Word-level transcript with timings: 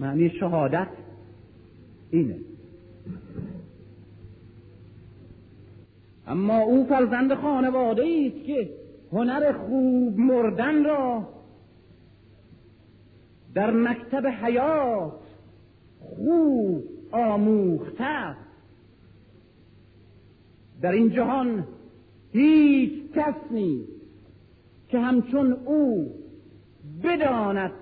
معنی 0.00 0.30
شهادت 0.30 0.88
اینه. 2.10 2.36
اما 6.26 6.58
او 6.58 6.86
فرزند 6.86 7.34
خانواده 7.34 8.02
است 8.02 8.46
که 8.46 8.70
هنر 9.12 9.52
خوب 9.52 10.18
مردن 10.18 10.84
را 10.84 11.28
در 13.54 13.70
مکتب 13.70 14.26
حیات 14.26 15.20
خوب 16.00 16.84
آموخته 17.12 18.36
در 20.82 20.92
این 20.92 21.10
جهان 21.10 21.66
هیچ 22.32 22.92
کس 23.14 23.34
نیست 23.50 23.92
که 24.88 24.98
همچون 24.98 25.52
او 25.52 26.14
بداند 27.04 27.72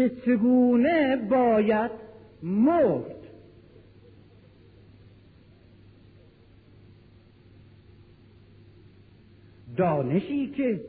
که 0.00 0.08
چگونه 0.26 1.16
باید 1.16 1.90
مرد 2.42 3.16
دانشی 9.76 10.46
که 10.46 10.80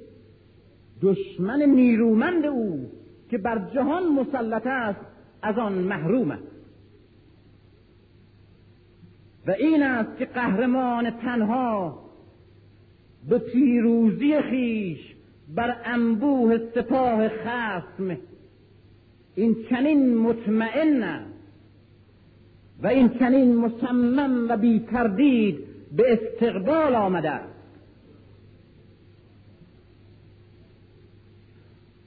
دشمن 1.01 1.61
نیرومند 1.61 2.45
او 2.45 2.91
که 3.29 3.37
بر 3.37 3.69
جهان 3.73 4.07
مسلط 4.07 4.67
است 4.67 4.99
از 5.41 5.57
آن 5.57 5.73
محروم 5.73 6.31
است. 6.31 6.43
و 9.47 9.51
این 9.51 9.83
است 9.83 10.17
که 10.17 10.25
قهرمان 10.25 11.11
تنها 11.11 11.99
به 13.29 13.39
پیروزی 13.39 14.41
خیش 14.41 15.15
بر 15.55 15.75
انبوه 15.85 16.57
سپاه 16.75 17.29
خصم 17.29 18.17
این 19.41 19.65
چنین 19.69 20.17
مطمئن 20.17 21.19
و 22.83 22.87
این 22.87 23.09
چنین 23.09 23.57
مصمم 23.57 24.49
و 24.49 24.57
بی 24.57 24.79
تردید 24.79 25.59
به 25.91 26.03
استقبال 26.13 26.95
آمده 26.95 27.39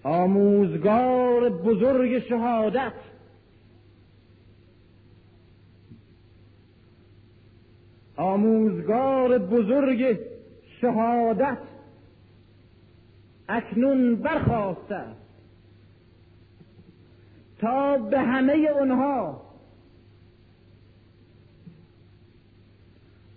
آموزگار 0.02 1.50
بزرگ 1.50 2.18
شهادت 2.18 2.92
آموزگار 8.16 9.38
بزرگ 9.38 10.18
شهادت 10.80 11.58
اکنون 13.48 14.16
برخواسته 14.16 14.94
است. 14.94 15.23
تا 17.64 17.98
به 17.98 18.20
همه 18.20 18.52
اونها 18.52 19.42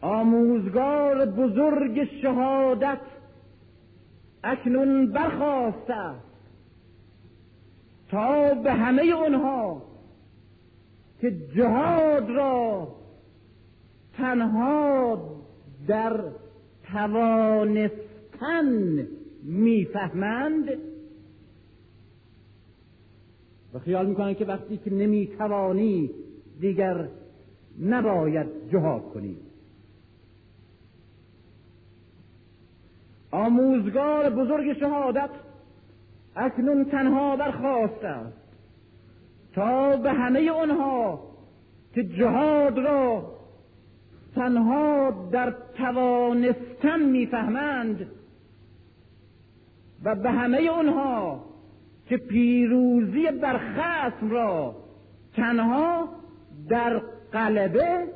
آموزگار 0.02 1.26
بزرگ 1.26 2.04
شهادت 2.22 3.00
اکنون 4.44 5.12
برخواسته 5.12 5.94
است 5.94 6.28
تا 8.10 8.54
به 8.54 8.74
همه 8.74 9.04
اونها 9.04 9.82
که 11.22 11.32
جهاد 11.56 12.30
را 12.30 12.88
تنها 14.18 15.20
در 15.88 16.24
توانستن 16.92 19.08
می‌فهمند 19.44 20.87
خیال 23.80 24.06
می‌کنند 24.06 24.38
که 24.38 24.46
وقتی 24.46 24.78
که 24.78 24.94
نمی‌توانی 24.94 26.12
دیگر 26.60 27.08
نباید 27.82 28.48
جهاد 28.72 29.14
کنی. 29.14 29.38
آموزگار 33.32 34.30
بزرگ 34.30 34.80
شهادت 34.80 35.30
اکنون 36.36 36.86
تنها 36.86 37.36
برخواسته 37.36 38.08
است. 38.08 38.38
تا 39.54 39.98
به 39.98 40.12
همه 40.12 40.52
آنها 40.52 41.20
که 41.94 42.04
جهاد 42.04 42.78
را 42.78 43.34
تنها 44.36 45.12
در 45.32 45.56
توانستن 45.78 47.02
می‌فهمند 47.02 48.08
و 50.04 50.16
به 50.16 50.32
همه 50.32 50.70
آنها 50.70 51.47
که 52.10 52.18
پیروزی 52.18 53.32
بر 53.42 53.58
خصم 53.58 54.30
را 54.30 54.76
تنها 55.34 56.10
در 56.70 57.02
قلبه 57.32 58.08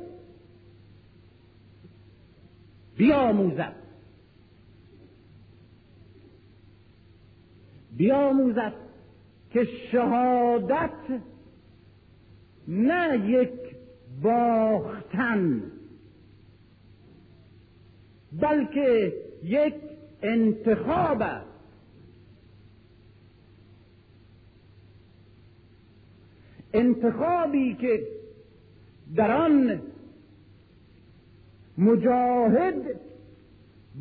بیاموزد. 2.96 3.74
بیاموزد 7.96 8.72
که 9.50 9.64
شهادت 9.64 11.20
نه 12.68 13.30
یک 13.30 13.50
باختن 14.22 15.62
بلکه 18.32 19.12
یک 19.42 19.74
انتخاب 20.22 21.22
است. 21.22 21.51
انتخابی 26.74 27.74
که 27.74 28.06
در 29.16 29.30
آن 29.30 29.80
مجاهد 31.78 32.74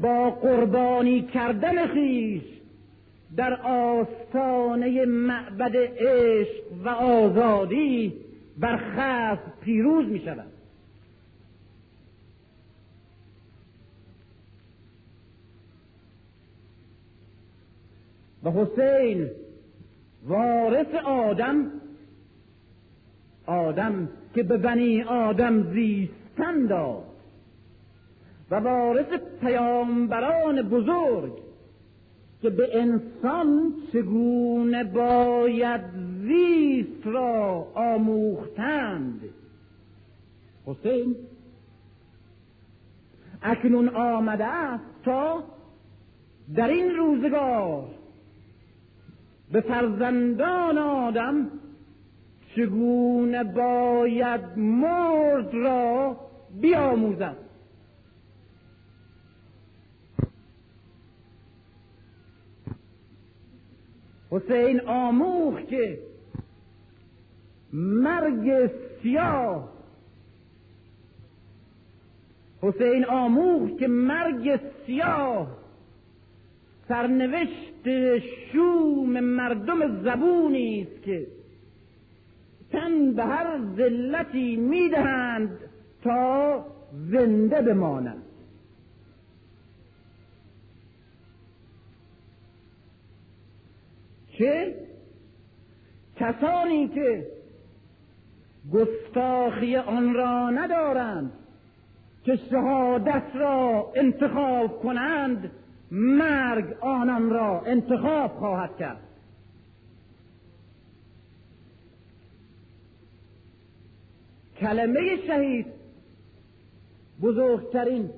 با 0.02 0.30
قربانی 0.30 1.22
کردن 1.22 1.88
خیش 1.88 2.44
در 3.36 3.54
آستانه 3.62 5.06
معبد 5.06 5.76
عشق 5.76 6.64
و 6.86 6.90
آزادی 6.90 8.14
بر 8.58 8.78
خصم 8.78 9.54
پیروز 9.62 10.06
می 10.06 10.20
شود. 10.20 10.48
و 18.44 18.52
حسین 18.52 19.30
وارث 20.24 20.96
آدم 21.06 21.81
آدم 23.46 24.10
که 24.36 24.44
به 24.44 24.58
بنی 24.58 25.04
آدم 25.04 25.74
زیستن 25.74 26.66
داد 26.70 27.04
و 28.52 28.56
وارث 28.56 29.14
پیامبران 29.42 30.62
بزرگ 30.62 31.34
که 32.42 32.50
به 32.50 32.82
انسان 32.82 33.74
چگونه 33.94 34.84
باید 34.84 35.82
زیست 36.22 37.08
را 37.08 37.68
آموختند. 37.76 39.22
حسین 40.66 41.16
اکنون 43.42 43.90
آمده 43.90 44.46
است 44.46 44.84
تا 45.06 45.44
در 46.56 46.68
این 46.68 46.96
روزگار 46.96 47.88
به 49.52 49.62
فرزندان 49.62 50.78
آدم 50.78 51.48
چگونه 52.56 53.44
باید 53.44 54.42
مرد 54.58 55.54
را 55.54 56.18
بیاموزد؟ 56.62 57.38
حسین 64.32 64.82
آموخ 64.82 65.62
که 65.62 66.00
مرگ 67.74 68.72
سیاه. 69.04 69.70
حسین 72.62 73.06
آموخ 73.06 73.70
که 73.80 73.88
مرگ 73.88 74.60
سیاه 74.86 75.48
سرنوشت 76.88 77.90
شوم 78.52 79.20
مردم 79.20 80.04
زبونی 80.04 80.82
است 80.82 81.04
که 81.04 81.28
تن 82.72 83.14
به 83.14 83.24
هر 83.24 83.60
ذلتی 83.78 84.56
می‌دهند 84.56 85.60
تا 86.04 86.66
زنده 87.12 87.62
بمانند. 87.62 88.24
که 94.38 94.76
کسانی 96.16 96.88
که 96.88 97.28
گستاخی 98.74 99.76
آن 99.76 100.14
را 100.14 100.50
ندارند 100.50 101.32
که 102.24 102.36
شهادت 102.36 103.24
را 103.34 103.92
انتخاب 103.96 104.80
کنند 104.80 105.52
مرگ 105.92 106.66
آنان 106.82 107.30
را 107.30 107.62
انتخاب 107.66 108.32
خواهد 108.32 108.78
کرد. 108.78 109.11
کلمه 114.62 115.18
شهید. 115.28 115.66
بزرگترین 117.22 118.10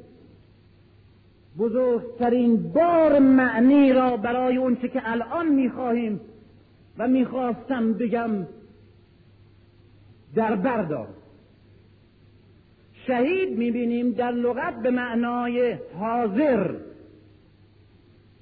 بزرگترین 1.57 2.71
بار 2.71 3.19
معنی 3.19 3.93
را 3.93 4.17
برای 4.17 4.57
اونچه 4.57 4.87
که 4.87 5.01
الان 5.05 5.47
می‌خواهیم 5.47 6.19
و 6.97 7.07
می‌خواستم 7.07 7.93
بگم 7.93 8.31
در 10.35 10.55
بردار. 10.55 11.07
شهید 13.07 13.57
می‌بینیم 13.57 14.11
در 14.11 14.31
لغت 14.31 14.81
به 14.81 14.91
معنای 14.91 15.77
حاضر. 15.99 16.75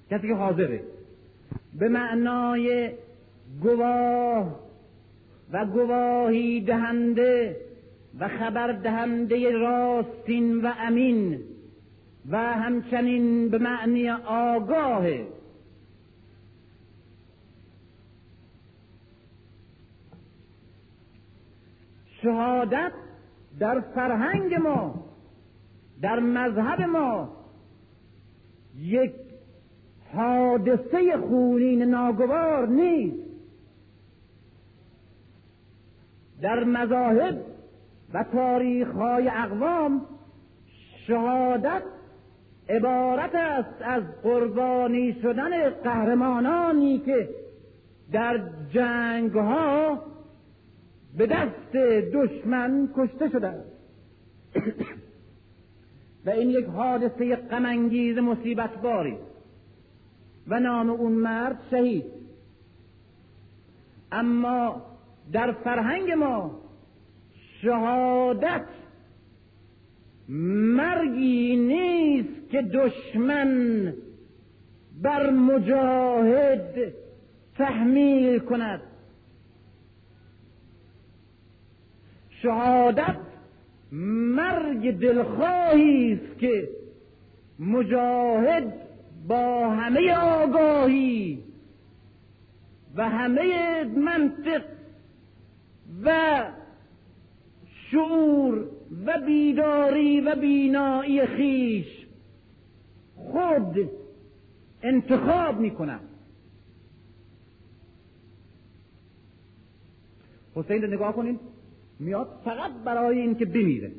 کسی 0.09 0.27
که 0.27 0.33
حاضره. 0.33 0.83
به 1.79 1.87
معنای 1.87 2.91
گواه 3.61 4.59
و 5.51 5.65
گواهی 5.65 6.61
دهنده 6.61 7.57
و 8.19 8.27
خبر 8.27 8.71
دهنده 8.71 9.51
راستین 9.51 10.61
و 10.61 10.73
امین 10.79 11.39
و 12.29 12.37
همچنین 12.37 13.49
به 13.49 13.57
معنی 13.57 14.09
آگاه 14.09 15.07
شهادت 22.21 22.91
در 23.59 23.79
فرهنگ 23.79 24.53
ما 24.55 25.05
در 26.01 26.19
مذهب 26.19 26.81
ما 26.81 27.37
یک 28.77 29.11
حادثه 30.13 31.17
خونین 31.17 31.81
ناگوار 31.81 32.67
نیست. 32.67 33.31
در 36.41 36.63
مذاهب 36.63 37.50
و 38.13 38.23
تاریخ 38.23 38.91
های 38.91 39.29
اقوام 39.29 40.05
شهادت 41.07 41.83
عبارت 42.69 43.35
است 43.35 43.81
از 43.81 44.03
قربانی 44.23 45.13
شدن 45.21 45.69
قهرمانانی 45.69 46.99
که 46.99 47.29
در 48.11 48.41
جنگ 48.73 49.31
ها 49.31 50.03
به 51.17 51.27
دست 51.27 51.75
دشمن 52.13 52.89
کشته 52.95 53.29
شدند. 53.29 53.63
و 56.25 56.29
این 56.29 56.49
یک 56.49 56.65
حادثه 56.65 57.35
غمانگیز 57.35 58.17
مصیبت 58.17 58.81
باری 58.81 59.17
و 60.47 60.59
نام 60.59 60.89
اون 60.89 61.11
مرد 61.11 61.59
شهید. 61.71 62.05
اما 64.11 64.81
در 65.31 65.51
فرهنگ 65.51 66.11
ما 66.11 66.60
شهادت 67.61 68.65
مرگی 70.29 71.55
نیست 71.55 72.49
که 72.51 72.61
دشمن 72.61 73.93
بر 75.01 75.29
مجاهد 75.29 76.93
تحمیل 77.57 78.39
کند. 78.39 78.81
شهادت 82.29 83.17
مرگ 83.91 84.99
دلخواهی 84.99 86.13
است 86.13 86.39
که 86.39 86.69
مجاهد 87.59 88.73
با 89.27 89.69
همه 89.69 90.13
آگاهی 90.13 91.43
و 92.95 93.09
همه 93.09 93.83
منطق 93.83 94.63
و 96.03 96.43
شعور 97.91 98.65
و 99.05 99.21
بیداری 99.25 100.21
و 100.21 100.35
بینایی 100.35 101.25
خیش 101.25 102.05
خود 103.15 103.89
انتخاب 104.83 105.59
می 105.59 105.71
حسین 110.55 110.85
نگاه 110.85 111.15
کنید 111.15 111.39
میاد 111.99 112.27
فقط 112.45 112.71
برای 112.85 113.19
اینکه 113.19 113.45
بمیره. 113.45 113.91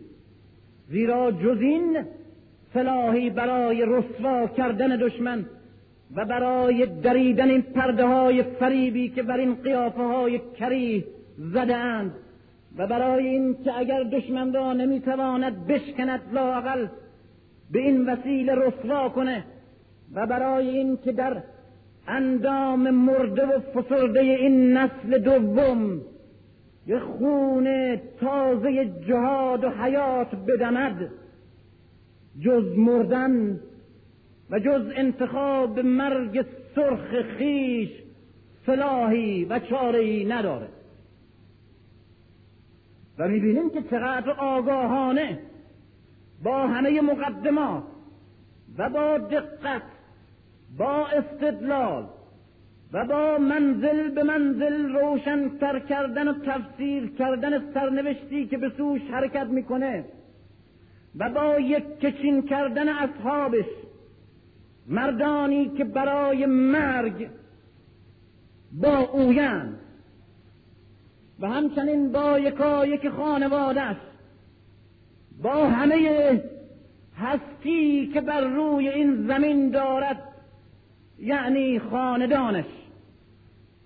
زیرا 0.88 1.32
جز 1.32 1.58
این 1.60 2.04
سلاحی 2.74 3.30
برای 3.30 3.84
رسوا 3.86 4.46
کردن 4.46 4.96
دشمن 4.96 5.46
و 6.16 6.24
برای 6.24 6.86
دریدن 6.86 7.50
این 7.50 7.62
پرده 7.62 8.06
های 8.06 8.42
فریبی 8.42 9.08
که 9.08 9.22
بر 9.22 9.38
این 9.38 9.54
قیافه 9.54 10.02
های 10.02 10.40
زده 11.38 11.76
اند 11.76 12.14
و 12.78 12.86
برای 12.86 13.26
این 13.26 13.56
که 13.64 13.78
اگر 13.78 14.02
دشمن 14.02 14.52
را 14.52 14.72
نمی‌تواند 14.72 15.66
بشکند 15.66 16.20
لاقل 16.32 16.86
به 17.70 17.78
این 17.78 18.06
وسیله 18.06 18.54
رسوا 18.54 19.08
کنه 19.08 19.44
و 20.14 20.26
برای 20.26 20.68
این 20.68 20.96
که 20.96 21.12
در 21.12 21.42
اندام 22.08 22.90
مرده 22.90 23.46
و 23.46 23.60
فسرده 23.60 24.20
این 24.20 24.76
نسل 24.76 25.18
دوم 25.18 26.00
یه 26.86 26.98
خون 26.98 27.96
تازه 28.20 28.84
جهاد 29.08 29.64
و 29.64 29.70
حیات 29.70 30.34
بدمد 30.34 31.08
جز 32.40 32.78
مردن 32.78 33.60
و 34.50 34.58
جز 34.58 34.82
انتخاب 34.96 35.80
مرگ 35.80 36.44
سرخ 36.74 37.22
خیش 37.38 37.88
سلاحی 38.66 39.44
و 39.44 39.58
چارهی 39.58 40.24
نداره 40.24 40.68
و 43.18 43.28
می‌بینیم 43.28 43.70
که 43.70 43.82
چقدر 43.82 44.30
آگاهانه 44.30 45.38
با 46.42 46.66
همه 46.66 47.00
مقدمات 47.00 47.82
و 48.78 48.90
با 48.90 49.18
دقت 49.18 49.82
با 50.78 51.06
استدلال 51.06 52.06
و 52.92 53.04
با 53.06 53.38
منزل 53.38 54.10
به 54.10 54.22
منزل 54.22 54.92
روشنتر 54.92 55.78
کردن 55.78 56.28
و 56.28 56.32
تفسیر 56.32 57.10
کردن 57.18 57.72
سرنوشتی 57.74 58.46
که 58.46 58.58
به 58.58 58.72
سوش 58.76 59.00
حرکت 59.10 59.46
می‌کنه 59.46 60.04
و 61.18 61.30
با 61.30 61.58
یک 61.58 62.00
کچین 62.00 62.42
کردن 62.42 62.88
اصحابش 62.88 63.64
مردانی 64.86 65.68
که 65.68 65.84
برای 65.84 66.46
مرگ 66.46 67.28
با 68.72 68.98
اویند 68.98 69.81
و 71.42 71.46
همچنین 71.46 72.12
با 72.12 72.38
یکایک 72.38 73.08
خانوادش 73.08 73.96
با 75.42 75.68
همه 75.68 76.42
هستی 77.16 78.10
که 78.14 78.20
بر 78.20 78.40
روی 78.40 78.88
این 78.88 79.26
زمین 79.26 79.70
دارد 79.70 80.22
یعنی 81.18 81.78
خاندانش 81.78 82.64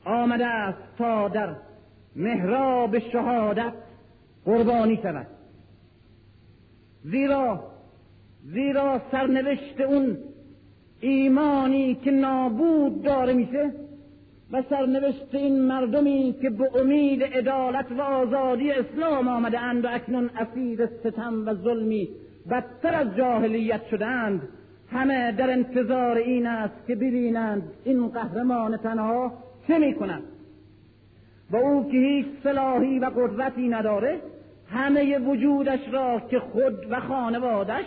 آمده 0.04 0.46
است 0.46 0.78
تا 0.98 1.28
در 1.28 1.56
محراب 2.16 2.98
شهادت 2.98 3.72
قربانی 4.44 4.96
شود. 5.02 5.26
زیرا 7.04 7.64
زیرا 8.44 9.00
سرنوشت 9.10 9.80
اون 9.80 10.18
ایمانی 11.00 11.94
که 11.94 12.10
نابود 12.10 13.02
داره 13.02 13.32
میشه 13.32 13.72
و 14.52 14.62
سرنوشت 14.70 15.34
این 15.34 15.62
مردمی 15.62 16.34
که 16.42 16.50
به 16.50 16.80
امید 16.80 17.22
عدالت 17.22 17.92
و 17.92 18.00
آزادی 18.00 18.70
اسلام 18.70 19.28
آمده 19.28 19.60
اند 19.60 19.84
و 19.84 19.88
اکنون 19.90 20.30
اسیر 20.36 20.86
ستم 20.86 21.46
و 21.46 21.54
ظلمی 21.54 22.08
بدتر 22.50 22.94
از 22.94 23.16
جاهلیت 23.16 23.86
شدند 23.90 24.48
همه 24.90 25.32
در 25.32 25.50
انتظار 25.50 26.16
این 26.16 26.46
است 26.46 26.86
که 26.86 26.94
ببینند 26.94 27.62
این 27.84 28.08
قهرمان 28.08 28.76
تنها 28.76 29.32
چه 29.68 29.78
می‌کنند 29.78 30.22
و 31.50 31.56
او 31.56 31.90
که 31.90 31.98
هیچ 31.98 32.26
صلاحی 32.42 32.98
و 32.98 33.04
قدرتی 33.04 33.68
نداره 33.68 34.20
همه 34.70 35.18
وجودش 35.18 35.80
را 35.92 36.20
که 36.30 36.38
خود 36.38 36.86
و 36.90 37.00
خانوادش 37.00 37.84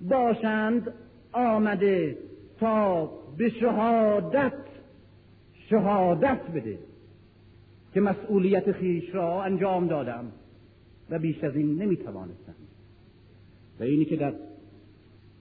باشند 0.00 0.94
آمده 1.32 2.16
تا 2.60 3.10
به 3.38 3.48
شهادت 3.48 4.52
شهادت 5.70 6.40
بده 6.54 6.78
که 7.94 8.00
مسئولیت 8.00 8.72
خیش 8.72 9.14
را 9.14 9.42
انجام 9.42 9.86
دادم 9.86 10.32
و 11.10 11.18
بیش 11.18 11.44
از 11.44 11.56
این 11.56 11.82
نمی‌توانستم. 11.82 12.54
و 13.80 13.82
اینی 13.82 14.04
که 14.04 14.16
در 14.16 14.34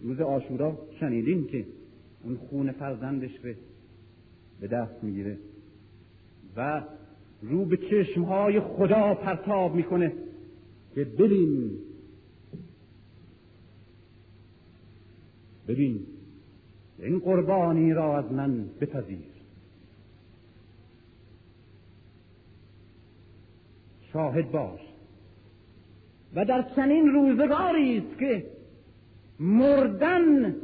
روز 0.02 0.22
آشورا 0.22 0.78
شنیدیم 1.00 1.48
که 1.48 1.66
اون 2.24 2.38
خون 2.38 2.72
فرزندش 2.72 3.40
به 4.60 4.68
دست 4.68 5.04
می‌گیره 5.04 5.38
و 6.58 6.84
رو 7.42 7.66
به 7.66 7.78
چشمهای 7.78 8.60
خدا 8.60 9.14
پرتاب 9.14 9.76
می‌کنه 9.76 10.14
که 10.96 11.04
ببین. 11.04 11.72
ببین 15.68 16.00
این 17.00 17.20
قربانی 17.20 17.94
را 17.94 18.18
از 18.18 18.32
من 18.32 18.66
بپذیر. 18.82 19.35
شاهد 24.16 24.52
باش. 24.52 24.80
و 26.36 26.46
در 26.46 26.66
چنین 26.76 27.08
روزگاری 27.08 27.98
است 27.98 28.20
که 28.20 28.46
مردن 29.40 30.56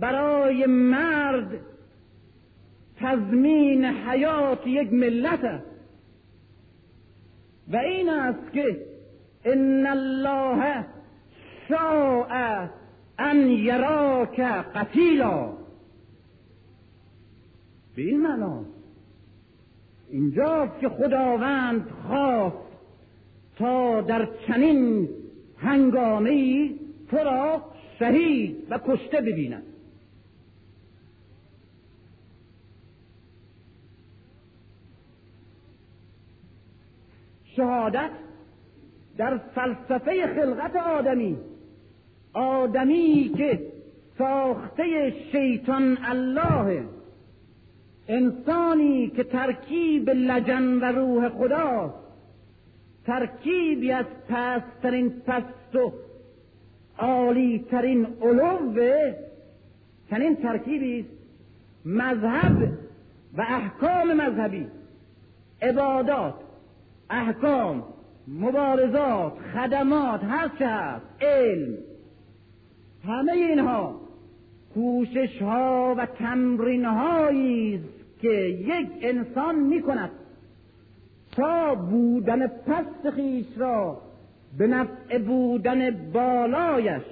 برای 0.00 0.66
مرد 0.66 1.60
تضمین 2.96 3.84
حیات 3.84 4.66
یک 4.66 4.92
ملت 4.92 5.44
است. 5.44 5.66
و 7.72 7.76
این 7.76 8.08
است 8.08 8.52
که 8.52 8.86
ان 9.44 9.86
الله 9.86 10.84
شاء 11.68 12.66
ان 13.18 13.48
یراک 13.48 14.40
قتیلا. 14.74 15.52
به 17.96 18.02
این 18.02 18.20
معنا 18.20 18.64
اینجاست 20.10 20.80
که 20.80 20.88
خداوند 20.88 21.88
خواست 22.06 22.69
تا 23.60 24.00
در 24.00 24.28
چنین 24.46 25.08
هنگامه 25.56 26.30
ای 26.30 26.78
تو 27.10 27.16
را 27.16 27.62
شهید 27.98 28.66
و 28.70 28.78
کشته 28.86 29.20
ببیند. 29.20 29.62
شهادت 37.56 38.10
در 39.16 39.38
فلسفه 39.38 40.26
خلقت 40.26 40.76
آدمی 40.76 41.36
آدمی 42.32 43.34
که 43.36 43.60
ساخته 44.18 45.14
شیطان 45.32 45.98
الله 46.04 46.84
انسانی 48.08 49.08
که 49.08 49.24
ترکیب 49.24 50.10
لجن 50.10 50.78
و 50.78 50.84
روح 50.84 51.28
خدا 51.28 51.94
ترکیبی 53.06 53.92
از 53.92 54.06
پسترین 54.28 55.10
پست 55.10 55.76
و 55.76 55.92
عالی 56.98 57.66
ترین 57.70 58.06
علوه 58.22 59.14
چنین 60.10 60.36
ترکیبی 60.36 61.06
مذهب 61.84 62.72
و 63.36 63.40
احکام 63.40 64.12
مذهبی 64.12 64.66
عبادات 65.62 66.34
احکام 67.10 67.84
مبارزات 68.28 69.32
خدمات 69.54 70.24
هر 70.24 70.50
چه 70.58 70.66
هست 70.66 71.06
علم 71.20 71.78
همه 73.04 73.32
اینها 73.32 74.00
کوشش 74.74 75.42
ها 75.42 75.94
و 75.98 76.06
تمرین 76.06 76.84
هایی 76.84 77.84
که 78.20 78.28
یک 78.28 78.88
انسان 79.02 79.54
می 79.54 79.82
کند 79.82 80.10
تا 81.32 81.74
بودن 81.74 82.46
پست 82.46 83.10
خیش 83.10 83.46
را 83.56 84.02
به 84.58 84.66
نفع 84.66 85.18
بودن 85.18 86.10
بالایش 86.12 87.02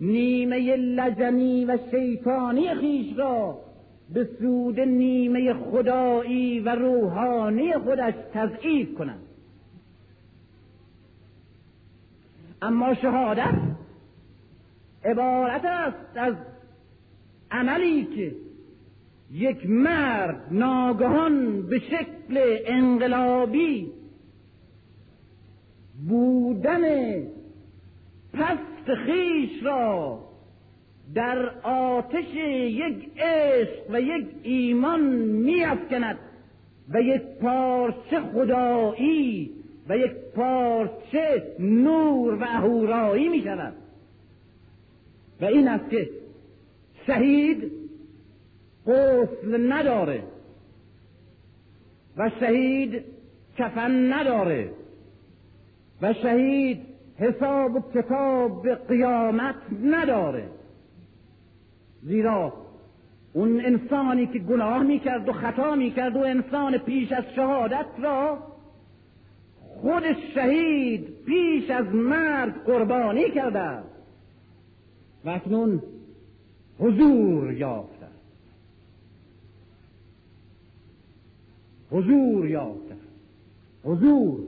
نیمه 0.00 0.76
لجنی 0.76 1.64
و 1.64 1.78
شیطانی 1.90 2.74
خیش 2.74 3.18
را 3.18 3.58
به 4.12 4.28
سود 4.38 4.80
نیمه 4.80 5.54
خدایی 5.54 6.60
و 6.60 6.74
روحانی 6.74 7.72
خودش 7.72 8.14
تضعیف 8.32 8.94
کنند. 8.94 9.22
اما 12.62 12.94
شهادت 12.94 13.54
عبارت 15.04 15.64
است 15.64 16.16
از 16.16 16.34
عملی 17.50 18.04
که 18.04 18.49
یک 19.32 19.70
مرد 19.70 20.40
ناگهان 20.50 21.66
به 21.66 21.78
شکل 21.78 22.58
انقلابی 22.66 23.92
بودن 26.08 26.82
پست 28.32 28.94
خیش 29.06 29.62
را 29.62 30.18
در 31.14 31.48
آتش 31.62 32.34
یک 32.34 33.10
عشق 33.18 33.90
و 33.90 34.00
یک 34.00 34.26
ایمان 34.42 35.00
میافکند 35.20 36.18
و 36.88 37.02
یک 37.02 37.22
پارچه 37.22 38.20
خدایی 38.34 39.50
و 39.88 39.96
یک 39.96 40.12
پارچه 40.34 41.42
نور 41.58 42.34
و 42.34 42.42
اهورایی 42.42 43.28
می 43.28 43.42
شود 43.42 43.72
و 45.40 45.44
این 45.44 45.68
است 45.68 45.90
که 45.90 46.10
شهید 47.06 47.79
قفل 48.86 49.72
نداره. 49.72 50.22
و 52.16 52.30
شهید 52.40 53.04
کفن 53.58 54.12
نداره. 54.12 54.70
و 56.02 56.12
شهید 56.12 56.80
حساب 57.18 57.74
و 57.74 57.80
کتاب 57.94 58.68
قیامت 58.68 59.54
نداره. 59.84 60.48
زیرا 62.02 62.52
اون 63.32 63.60
انسانی 63.60 64.26
که 64.26 64.38
گناه 64.38 64.82
می‌کرد 64.82 65.28
و 65.28 65.32
خطا 65.32 65.74
می‌کرد 65.74 66.16
و 66.16 66.20
انسان 66.20 66.78
پیش 66.78 67.12
از 67.12 67.24
شهادت 67.36 67.86
را 68.02 68.38
خود 69.60 70.02
شهید 70.34 71.24
پیش 71.26 71.70
از 71.70 71.86
مرد 71.94 72.64
قربانی 72.64 73.30
کرده. 73.30 73.78
و 75.24 75.30
اکنون 75.30 75.82
حضور 76.78 77.52
یافته 77.52 77.89
حضور 81.90 82.48
یافته. 82.48 82.94
حضور. 83.84 84.40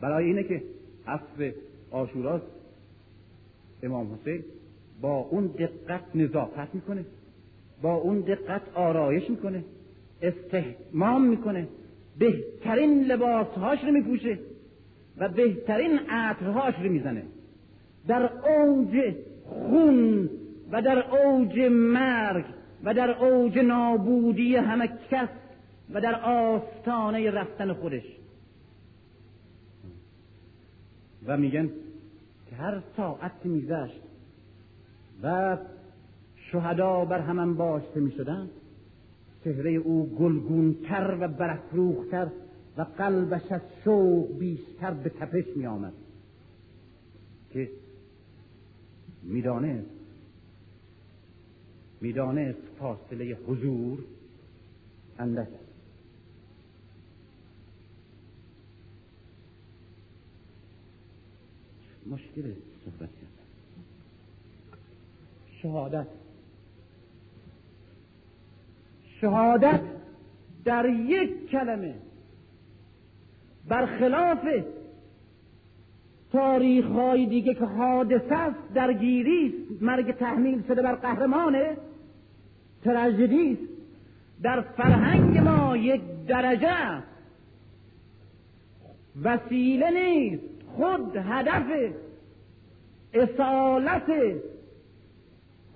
برای 0.00 0.24
اینه 0.24 0.42
که 0.42 0.62
عصر 1.06 1.52
آشوراست 1.90 2.46
امام 3.82 4.14
حسین 4.14 4.44
با 5.00 5.18
اون 5.18 5.46
دقت 5.46 6.02
نظافت 6.14 6.74
می‌کنه 6.74 7.04
با 7.82 7.94
اون 7.94 8.20
دقت 8.20 8.62
آرایش 8.74 9.30
می‌کنه 9.30 9.64
استحمام 10.22 11.24
می‌کنه 11.24 11.68
بهترین 12.18 13.04
لباسهاش 13.04 13.84
رو 13.84 13.92
میپوشه 13.92 14.38
و 15.18 15.28
بهترین 15.28 15.98
عطرهاش 15.98 16.74
رو 16.82 16.92
می‌زنه. 16.92 17.22
در 18.08 18.30
اوج 18.48 19.14
خون 19.44 20.30
و 20.72 20.82
در 20.82 21.16
اوج 21.16 21.58
مرگ 21.70 22.44
و 22.86 22.94
در 22.94 23.10
اوج 23.10 23.58
نابودی 23.58 24.56
همه 24.56 24.88
کس 25.10 25.28
و 25.94 26.00
در 26.00 26.20
آستانه 26.20 27.30
رفتن 27.30 27.72
خودش. 27.72 28.02
و 31.26 31.36
میگن 31.36 31.70
که 32.50 32.56
هر 32.56 32.82
ساعت 32.96 33.32
میگذشت 33.44 34.00
و 35.22 35.56
شهدا 36.52 37.04
بر 37.04 37.20
هم 37.20 37.38
انباشته 37.38 38.00
می 38.00 38.10
شدن 38.10 38.48
چهره 39.44 39.70
او 39.70 40.16
گلگونتر 40.18 41.16
و 41.20 41.28
برافروختر 41.28 42.28
و 42.76 42.82
قلبش 42.82 43.52
از 43.52 43.60
شوق 43.84 44.38
بیشتر 44.38 44.90
به 44.90 45.10
تپش 45.10 45.44
می 45.56 45.66
آمد 45.66 45.92
که 47.52 47.70
می‌دانست 49.22 49.95
می‌دانست 52.00 52.58
فاصله 52.78 53.38
حضور 53.46 53.98
اندک 55.18 55.40
است. 55.40 55.66
مشکل 62.06 62.52
صحبت 62.84 63.08
شهادت. 65.62 66.06
شهادت 69.20 69.80
در 70.64 70.88
یک 70.88 71.50
کلمه. 71.50 71.94
برخلاف 73.68 74.48
تاریخ 76.32 76.86
های 76.86 77.26
دیگه 77.26 77.54
که 77.54 77.64
حادثه 77.64 78.34
است 78.34 78.72
درگیری 78.74 79.54
مرگ 79.80 80.12
تحمیل 80.12 80.62
شده 80.68 80.82
بر 80.82 80.94
قهرمانه 80.94 81.76
تراژدی 82.86 83.58
در 84.42 84.60
فرهنگ 84.60 85.38
ما 85.38 85.76
یک 85.76 86.00
درجه 86.28 87.02
وسیله 89.22 89.90
نیست 89.90 90.42
خود 90.76 91.16
هدف 91.16 91.92
اصالت 93.14 94.12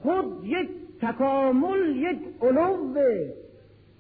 خود 0.03 0.45
یک 0.45 0.69
تکامل 1.01 1.97
یک 1.97 2.19
علوه 2.43 3.33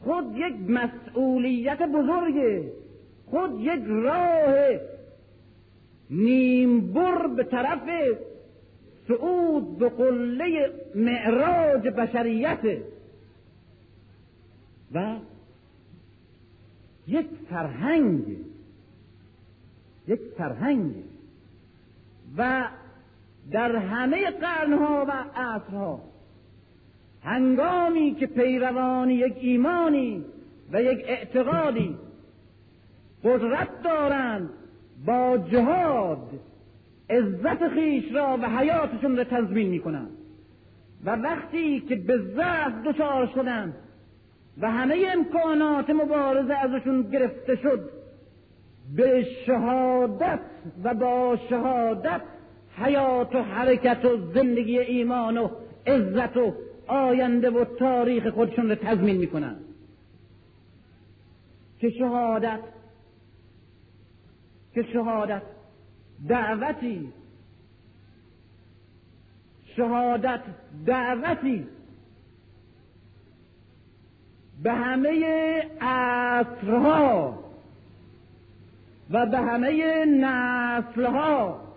خود 0.01 0.37
یک 0.37 0.55
مسئولیت 0.69 1.83
بزرگه 1.83 2.73
خود 3.27 3.61
یک 3.61 3.83
راه 3.89 4.55
نیمبر 6.11 7.27
به 7.27 7.45
طرف 7.45 7.89
صعود 9.09 9.79
به 9.79 9.89
قله 9.89 10.71
معراج 10.95 11.89
بشریت. 11.89 12.59
و 14.95 15.17
یک 17.07 17.27
فرهنگ 17.51 18.25
یک 20.09 20.21
فرهنگ 20.39 20.95
و 22.37 22.69
در 23.51 23.77
همه 23.77 24.31
قرنها 24.31 25.07
و 25.09 25.11
عصرها 25.41 26.01
هنگامی 27.23 28.15
که 28.15 28.27
پیروان 28.27 29.11
یک 29.11 29.35
ایمانی 29.41 30.25
و 30.73 30.83
یک 30.83 31.05
اعتقادی 31.05 31.97
قدرت 33.25 33.83
دارند 33.83 34.51
با 35.07 35.39
جهاد 35.39 36.41
عزت 37.11 37.69
خیش 37.69 38.13
را 38.13 38.39
و 38.43 38.59
حیاتشون 38.59 39.17
را 39.17 39.25
تضمین 39.25 39.69
می‌کنند. 39.69 40.11
و 41.05 41.17
وقتی 41.17 41.81
که 41.81 41.97
به 41.97 42.19
ضعف 42.19 42.73
دچار 42.85 43.27
شدند 43.27 43.75
و 44.61 44.71
همه 44.71 45.07
امکانات 45.13 45.91
مبارزه 45.91 46.55
ازشون 46.55 47.03
گرفته 47.03 47.57
شد. 47.57 47.91
به 48.97 49.27
شهادت 49.47 50.41
و 50.85 50.95
با 50.95 51.39
شهادت 51.51 52.21
حیات 52.77 53.35
و 53.35 53.43
حرکت 53.43 54.05
و 54.05 54.33
زندگی 54.35 54.79
ایمان 54.79 55.39
و 55.39 55.49
عزت 55.87 56.37
و 56.37 56.55
آینده 56.87 57.51
و 57.51 57.65
تاریخ 57.65 58.27
خودشون 58.27 58.69
رو 58.69 58.75
تضمین 58.75 59.17
می‌کنن. 59.17 59.57
که 61.79 61.91
شهادت 61.91 62.61
که 64.75 64.83
شهادت 64.83 65.43
دعوتی 66.29 67.13
شهادت 69.77 70.41
دعوتی 70.87 71.67
به 74.63 74.73
همه 74.73 75.25
عصرها 75.81 77.39
و 79.11 79.27
به 79.27 79.39
همه 79.39 80.05
نسلها. 80.05 81.71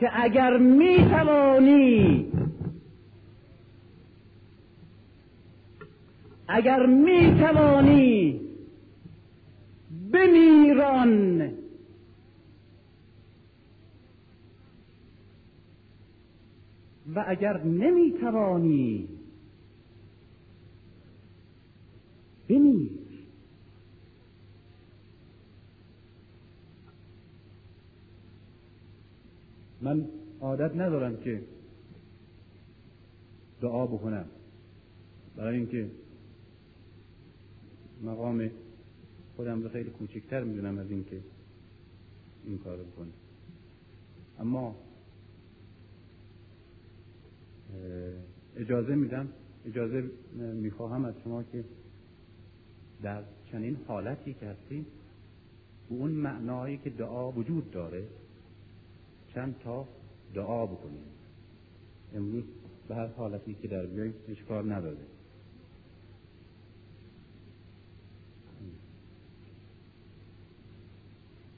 که 0.00 0.10
اگر 0.22 0.56
می 0.56 0.96
توانی 1.10 2.26
اگر 6.48 6.86
می 6.86 7.40
توانی 7.40 8.40
بمیران 10.12 11.50
اگر 17.26 17.64
نمی 17.64 18.12
توانی 18.20 19.08
بمیر 22.48 22.90
من 29.82 30.08
عادت 30.40 30.76
ندارم 30.76 31.16
که 31.16 31.42
دعا 33.60 33.86
بکنم. 33.86 34.24
برای 35.36 35.56
اینکه 35.56 35.90
مقام 38.02 38.50
خودم 39.36 39.62
رو 39.62 39.68
خیلی 39.68 39.90
کوچکتر 39.90 40.44
می‌دونم 40.44 40.78
از 40.78 40.90
اینکه 40.90 41.20
این 42.44 42.58
کار 42.58 42.76
بکنم. 42.76 43.12
اما 44.40 44.76
اجازه 48.56 48.94
میدم 48.94 49.28
اجازه 49.66 50.04
می‌خواهم 50.36 51.04
از 51.04 51.14
شما 51.24 51.42
که 51.42 51.64
در 53.02 53.22
چنین 53.52 53.76
حالتی 53.86 54.34
که 54.34 54.46
هستیم 54.46 54.86
اون 55.88 56.10
معنایی 56.10 56.76
که 56.76 56.90
دعا 56.90 57.30
وجود 57.30 57.70
داره 57.70 58.04
چند 59.34 59.54
تا 59.64 59.88
دعا 60.34 60.66
بکنیم. 60.66 61.02
امروز 62.14 62.44
به 62.88 62.94
هر 62.94 63.06
حالتی 63.06 63.54
که 63.62 63.68
در 63.68 63.86
بیاییم 63.86 64.14
اشکال 64.28 64.72
نداره. 64.72 64.98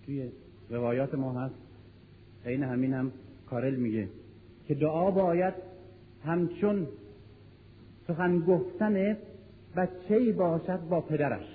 توی 0.07 0.29
روایات 0.71 1.15
ما 1.15 1.41
هست 1.41 1.55
این 2.45 2.63
همین 2.63 2.95
هم 2.95 3.13
کارل 3.47 3.77
میگه 3.77 4.09
که 4.69 4.75
دعا 4.75 5.11
باید 5.11 5.70
همچون 6.25 6.87
سخن 8.09 8.39
گفتن 8.39 9.17
بچه 9.77 10.33
باشد 10.33 10.81
با 10.89 11.01
پدرش. 11.01 11.47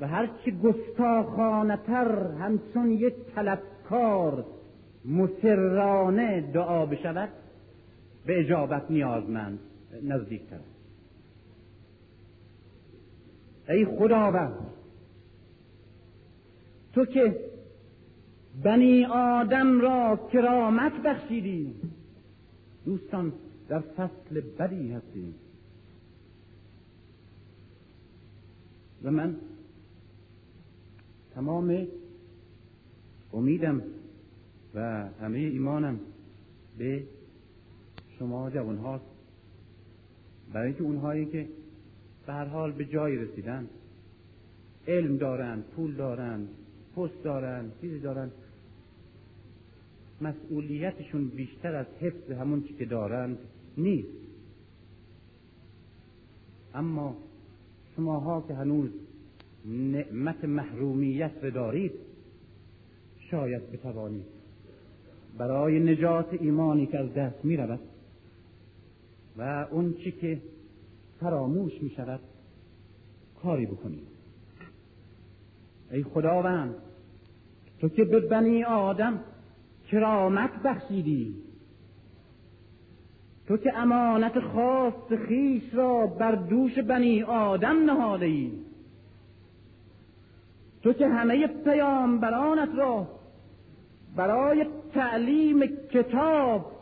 و 0.00 0.06
هرچی 0.06 0.50
گستاخانه 0.50 1.76
تر 1.76 2.32
همچون 2.32 2.90
یک 2.90 3.14
طلبکار 3.34 4.44
مسررانه 5.04 6.40
دعا 6.40 6.86
بشود 6.86 7.28
به 8.26 8.40
اجابت 8.40 8.90
نیازمند 8.90 9.58
نزدیکتر. 10.02 10.58
ای 13.68 13.84
خداوند 13.84 14.58
تو 16.92 17.04
که 17.04 17.36
بنی 18.64 19.04
آدم 19.04 19.80
را 19.80 20.28
کرامت 20.32 20.92
بخشیدی 20.92 21.74
دوستان 22.86 23.32
در 23.68 23.80
فصل 23.80 24.40
بدی 24.40 24.92
هستیم 24.92 25.34
و 29.02 29.10
من 29.10 29.36
تمام 31.34 31.86
امیدم 33.32 33.82
و 34.74 35.08
همه 35.20 35.38
ایمانم 35.38 36.00
به 36.78 37.04
شما 38.18 38.50
جوان 38.50 38.78
هاست 38.78 39.04
برای 40.52 40.66
اینکه 40.66 40.82
اونهایی 40.82 41.26
که 41.26 41.48
به 42.26 42.32
هر 42.32 42.44
حال 42.44 42.72
به 42.72 42.84
جایی 42.84 43.16
رسیدن 43.16 43.68
علم 44.88 45.16
دارند 45.16 45.64
پول 45.64 45.94
دارند 45.94 46.48
پست 46.96 47.22
دارند 47.24 47.72
چیزی 47.80 47.98
دارند 47.98 48.32
مسئولیتشون 50.20 51.28
بیشتر 51.28 51.74
از 51.74 51.86
حفظ 52.00 52.30
همون 52.30 52.64
که 52.78 52.84
دارند 52.84 53.38
نیست. 53.78 54.08
اما 56.74 57.16
شماها 57.96 58.44
که 58.48 58.54
هنوز 58.54 58.90
نعمت 59.66 60.44
محرومیت 60.44 61.32
رو 61.42 61.50
دارید 61.50 61.92
شاید 63.30 63.72
بتوانید 63.72 64.24
برای 65.38 65.80
نجات 65.80 66.26
ایمانی 66.32 66.86
که 66.86 66.98
از 66.98 67.14
دست 67.14 67.44
می 67.44 67.56
رود 67.56 67.80
و 69.36 69.66
اون 69.70 69.94
چی 69.94 70.12
که 70.12 70.40
فراموش 71.20 71.82
می 71.82 71.90
شود 71.90 72.20
کاری 73.42 73.66
بکنید. 73.66 74.06
ای 75.90 76.02
خداوند 76.02 76.74
تو 77.80 77.88
که 77.88 78.04
به 78.04 78.20
بنی 78.20 78.64
آدم 78.64 79.20
کرامت 79.90 80.62
بخشیدی. 80.64 81.34
تو 83.48 83.56
که 83.56 83.78
امانت 83.78 84.40
خاص 84.40 85.12
خیش 85.28 85.74
را 85.74 86.06
بر 86.06 86.34
دوش 86.34 86.78
بنی 86.78 87.22
آدم 87.22 87.84
نهاده 87.84 88.26
ای 88.26 88.52
تو 90.82 90.92
که 90.92 91.08
همه 91.08 91.46
پیامبرانت 91.46 92.68
را 92.76 93.08
برای 94.16 94.66
تعلیم 94.94 95.66
کتاب 95.66 96.72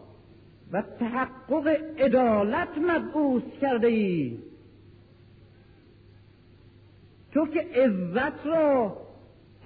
و 0.73 0.83
تحقق 0.83 1.67
عدالت 1.99 2.79
مبعوث 2.79 3.43
کرده 3.61 3.87
ای 3.87 4.39
تو 7.33 7.47
که 7.47 7.61
عزت 7.61 8.47
را 8.47 9.04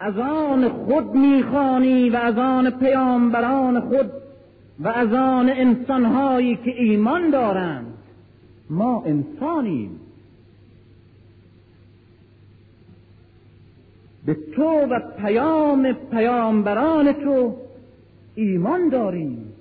از 0.01 0.19
آن 0.19 0.69
خود 0.69 1.15
می‌خوانی 1.15 2.11
و 2.11 2.17
از 2.17 2.39
آن 2.39 2.71
پیامبران 2.71 3.81
خود 3.81 4.11
و 4.81 4.89
از 4.89 5.13
آن 5.13 5.49
انسانهایی 5.49 6.57
که 6.57 6.71
ایمان 6.83 7.31
دارند. 7.31 7.95
ما 8.71 9.03
انسانیم. 9.07 10.01
به 14.27 14.37
تو 14.57 14.63
و 14.63 15.01
پیام 15.19 15.93
پیامبران 15.93 17.13
تو 17.13 17.57
ایمان 18.35 18.89
داریم. 18.89 19.53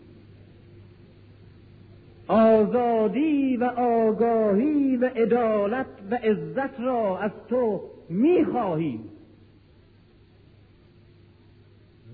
آزادی 2.28 3.58
و 3.58 3.64
آگاهی 3.64 4.98
و 4.98 5.06
عدالت 5.06 5.86
و 6.12 6.16
عزت 6.16 6.80
را 6.80 7.20
از 7.20 7.32
تو 7.50 7.82
می‌خواهیم. 8.10 9.00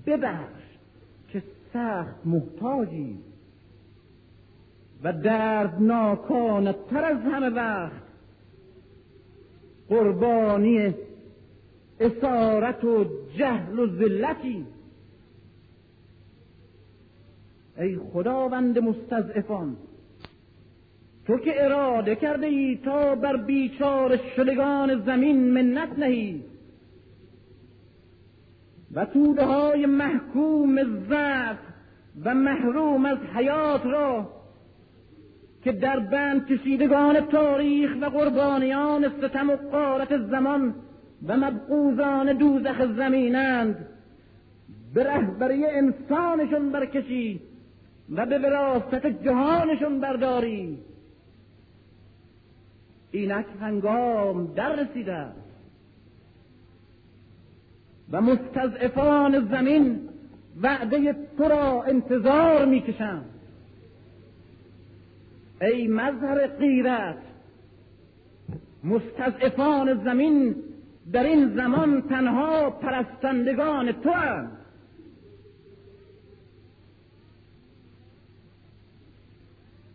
ببخش 0.06 0.62
که 1.28 1.42
سخت 1.72 2.26
محتاجیم 2.26 3.22
و 5.02 5.12
دردناکانه 5.12 6.74
تر 6.90 7.04
از 7.04 7.18
همه 7.18 7.48
وقت 7.48 8.02
قربانی 9.88 10.94
اسارت 12.00 12.84
و 12.84 13.04
جهل 13.38 13.78
و 13.78 13.86
ذلتی. 13.86 14.66
ای 17.78 17.98
خداوند 18.12 18.78
مستضعفان 18.78 19.76
تو 21.26 21.38
که 21.38 21.64
اراده 21.64 22.16
کرده 22.16 22.46
ای 22.46 22.80
تا 22.84 23.14
بر 23.14 23.36
بیچار 23.36 24.16
شدگان 24.36 25.04
زمین 25.04 25.50
منت 25.50 25.98
نهی. 25.98 26.42
و 28.94 29.04
توده 29.04 29.44
های 29.44 29.86
محکوم 29.86 30.82
ضعف 31.08 31.58
و 32.24 32.34
محروم 32.34 33.06
از 33.06 33.18
حیات 33.18 33.86
را 33.86 34.30
که 35.64 35.72
در 35.72 35.98
بند 36.00 36.46
کشیدگان 36.46 37.20
تاریخ 37.20 37.90
و 38.00 38.04
قربانیان 38.04 39.08
ستم 39.08 39.50
و 39.50 39.56
قارت 39.56 40.18
زمان 40.18 40.74
و 41.26 41.36
مبقوزان 41.36 42.32
دوزخ 42.32 42.86
زمینند 42.96 43.86
به 44.94 45.04
رهبری 45.04 45.66
انسانشون 45.66 46.72
برکشی 46.72 47.40
و 48.10 48.26
به 48.26 48.38
وراست 48.38 49.06
جهانشون 49.06 50.00
برداری. 50.00 50.78
اینک 53.10 53.46
هنگام 53.60 54.54
در 54.54 54.76
رسیده 54.76 55.26
و 58.12 58.20
مستضعفان 58.20 59.48
زمین 59.50 60.00
وعده 60.62 61.16
تو 61.38 61.44
را 61.44 61.82
انتظار 61.82 62.64
می‌کشند 62.64 63.24
ای 65.60 65.88
مظهر 65.88 66.46
غیرت 66.46 67.18
مستضعفان 68.84 70.04
زمین 70.04 70.56
در 71.12 71.24
این 71.24 71.54
زمان 71.56 72.02
تنها 72.02 72.70
پرستندگان 72.70 73.92
تو 73.92 74.10
هم. 74.10 74.50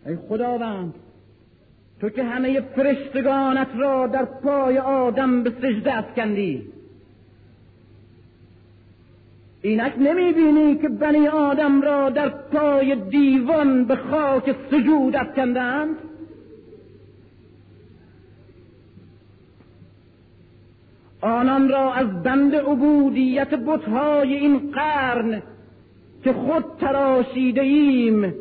ای 0.06 0.16
خداوند 0.16 0.94
تو 2.02 2.10
که 2.10 2.24
همه 2.24 2.62
فرشتگانت 2.62 3.68
را 3.76 4.08
در 4.08 4.26
پای 4.26 4.78
آدم 4.78 5.44
به 5.44 5.50
سجده 5.50 5.98
افکندی 5.98 6.79
اینک 9.62 9.94
نمی 9.98 10.34
بینی 10.34 10.76
که 10.76 10.90
بنی 10.90 11.28
آدم 11.28 11.82
را 11.82 12.10
در 12.10 12.30
پای 12.30 12.96
دیوان 12.96 13.86
به 13.86 13.96
خاک 13.96 14.56
سجود 14.72 15.16
افکندند 15.16 15.96
آنان 21.22 21.70
را 21.70 21.94
از 21.94 22.24
بند 22.24 22.56
عبودیت 22.56 23.54
بتهای 23.54 24.34
این 24.34 24.72
قرن 24.72 25.42
که 26.24 26.34
خود 26.34 26.66
تراشیده 26.80 27.62
ایم 27.62 28.34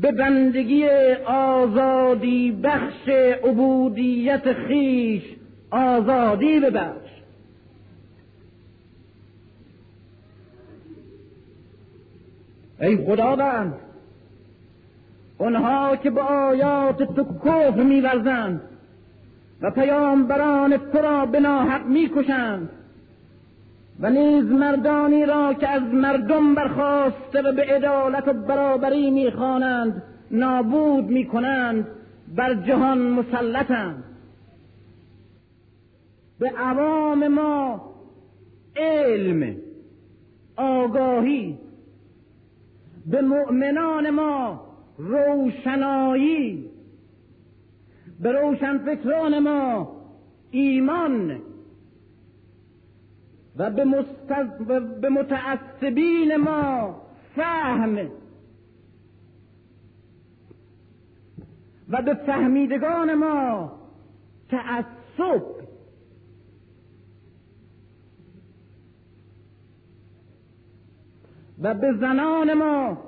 به 0.00 0.12
بندگی 0.12 0.86
آزادی 1.26 2.52
بخش 2.52 3.08
عبودیت 3.44 4.52
خیش 4.52 5.22
آزادی 5.70 6.60
ببخش. 6.60 7.07
ای 12.80 12.96
خداوند 12.96 13.74
آنها 15.38 15.96
که 15.96 16.10
به 16.10 16.20
آیات 16.20 17.02
تو 17.02 17.24
کفر 17.24 17.82
میورزند 17.82 18.60
و 19.62 19.70
پیامبران 19.70 20.76
تو 20.76 20.98
را 20.98 21.26
به 21.26 21.40
ناحق 21.40 21.86
می‌کشند 21.86 22.68
و 24.00 24.10
نیز 24.10 24.44
مردانی 24.44 25.26
را 25.26 25.54
که 25.54 25.68
از 25.68 25.82
مردم 25.82 26.54
برخواسته 26.54 27.42
و 27.42 27.52
به 27.52 27.62
عدالت 27.62 28.28
و 28.28 28.32
برابری 28.32 29.10
می‌خوانند 29.10 30.02
نابود 30.30 31.04
می‌کنند 31.04 31.86
بر 32.36 32.54
جهان 32.54 32.98
مسلطند. 32.98 34.04
به 36.38 36.48
عوام 36.58 37.28
ما 37.28 37.80
علم 38.76 39.56
آگاهی 40.56 41.58
به 43.10 43.22
مؤمنان 43.22 44.10
ما 44.10 44.64
روشنایی 44.98 46.70
به 48.20 48.32
روشنفکران 48.32 49.38
ما 49.38 49.96
ایمان 50.50 51.40
و 53.56 53.70
به, 53.70 53.84
مستز... 53.84 54.66
به 55.00 55.08
متعصبین 55.08 56.36
ما 56.36 57.02
فهم 57.36 58.10
و 61.88 62.02
به 62.02 62.14
فهمیدگان 62.14 63.14
ما 63.14 63.72
تعصب 64.48 65.57
و 71.62 71.74
به 71.74 71.92
زنان 71.92 72.54
ما 72.54 72.98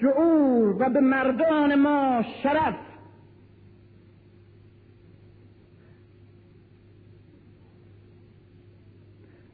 شعور 0.00 0.82
و 0.82 0.90
به 0.90 1.00
مردان 1.00 1.74
ما 1.74 2.22
شرف. 2.42 2.74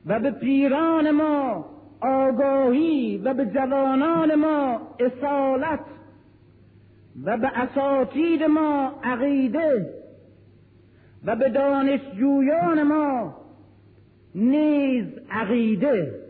و 0.07 0.21
به 0.21 0.31
پیران 0.31 1.11
ما 1.11 1.67
آگاهی 2.01 3.19
و 3.19 3.35
به 3.35 3.47
جوانان 3.47 4.35
ما 4.35 4.81
اصالت 5.01 5.81
و 7.25 7.37
به 7.37 7.49
اساتید 7.49 8.43
ما 8.43 9.01
عقیده 9.03 9.95
و 11.25 11.37
به 11.37 11.49
دانشجویان 11.49 12.83
ما 12.83 13.35
نیز 14.35 15.07
عقیده. 15.31 16.22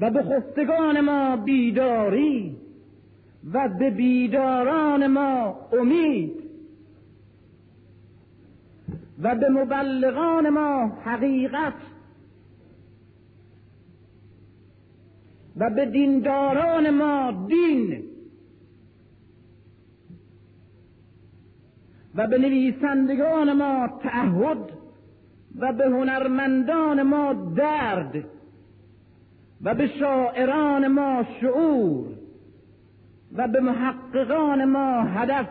و 0.00 0.10
به 0.10 0.22
خفتگان 0.22 1.00
ما 1.00 1.36
بیداری 1.36 2.56
و 3.52 3.68
به 3.68 3.90
بیداران 3.90 5.06
ما 5.06 5.68
امید 5.72 6.32
و 9.22 9.34
به 9.34 9.48
مبلغان 9.48 10.48
ما 10.48 10.86
حقیقت 11.04 11.74
و 15.56 15.70
به 15.70 15.86
دینداران 15.86 16.90
ما 16.90 17.46
دین 17.48 18.02
و 22.14 22.26
به 22.26 22.38
نویسندگان 22.38 23.52
ما 23.52 23.88
تعهد 24.02 24.70
و 25.58 25.72
به 25.72 25.84
هنرمندان 25.84 27.02
ما 27.02 27.32
درد 27.56 28.35
و 29.64 29.74
به 29.74 29.86
شاعران 29.86 30.88
ما 30.88 31.24
شعور 31.40 32.06
و 33.36 33.48
به 33.48 33.60
محققان 33.60 34.64
ما 34.64 35.02
هدف 35.02 35.48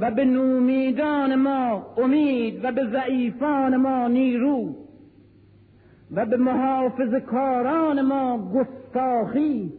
و 0.00 0.10
به 0.10 0.24
نومیدان 0.24 1.34
ما 1.34 1.94
امید 1.96 2.64
و 2.64 2.72
به 2.72 2.86
ضعیفان 2.92 3.76
ما 3.76 4.08
نیرو 4.08 4.74
و 6.10 6.26
به 6.26 6.36
محافظ 6.36 7.14
کاران 7.14 8.00
ما 8.00 8.50
گستاخی 8.54 9.72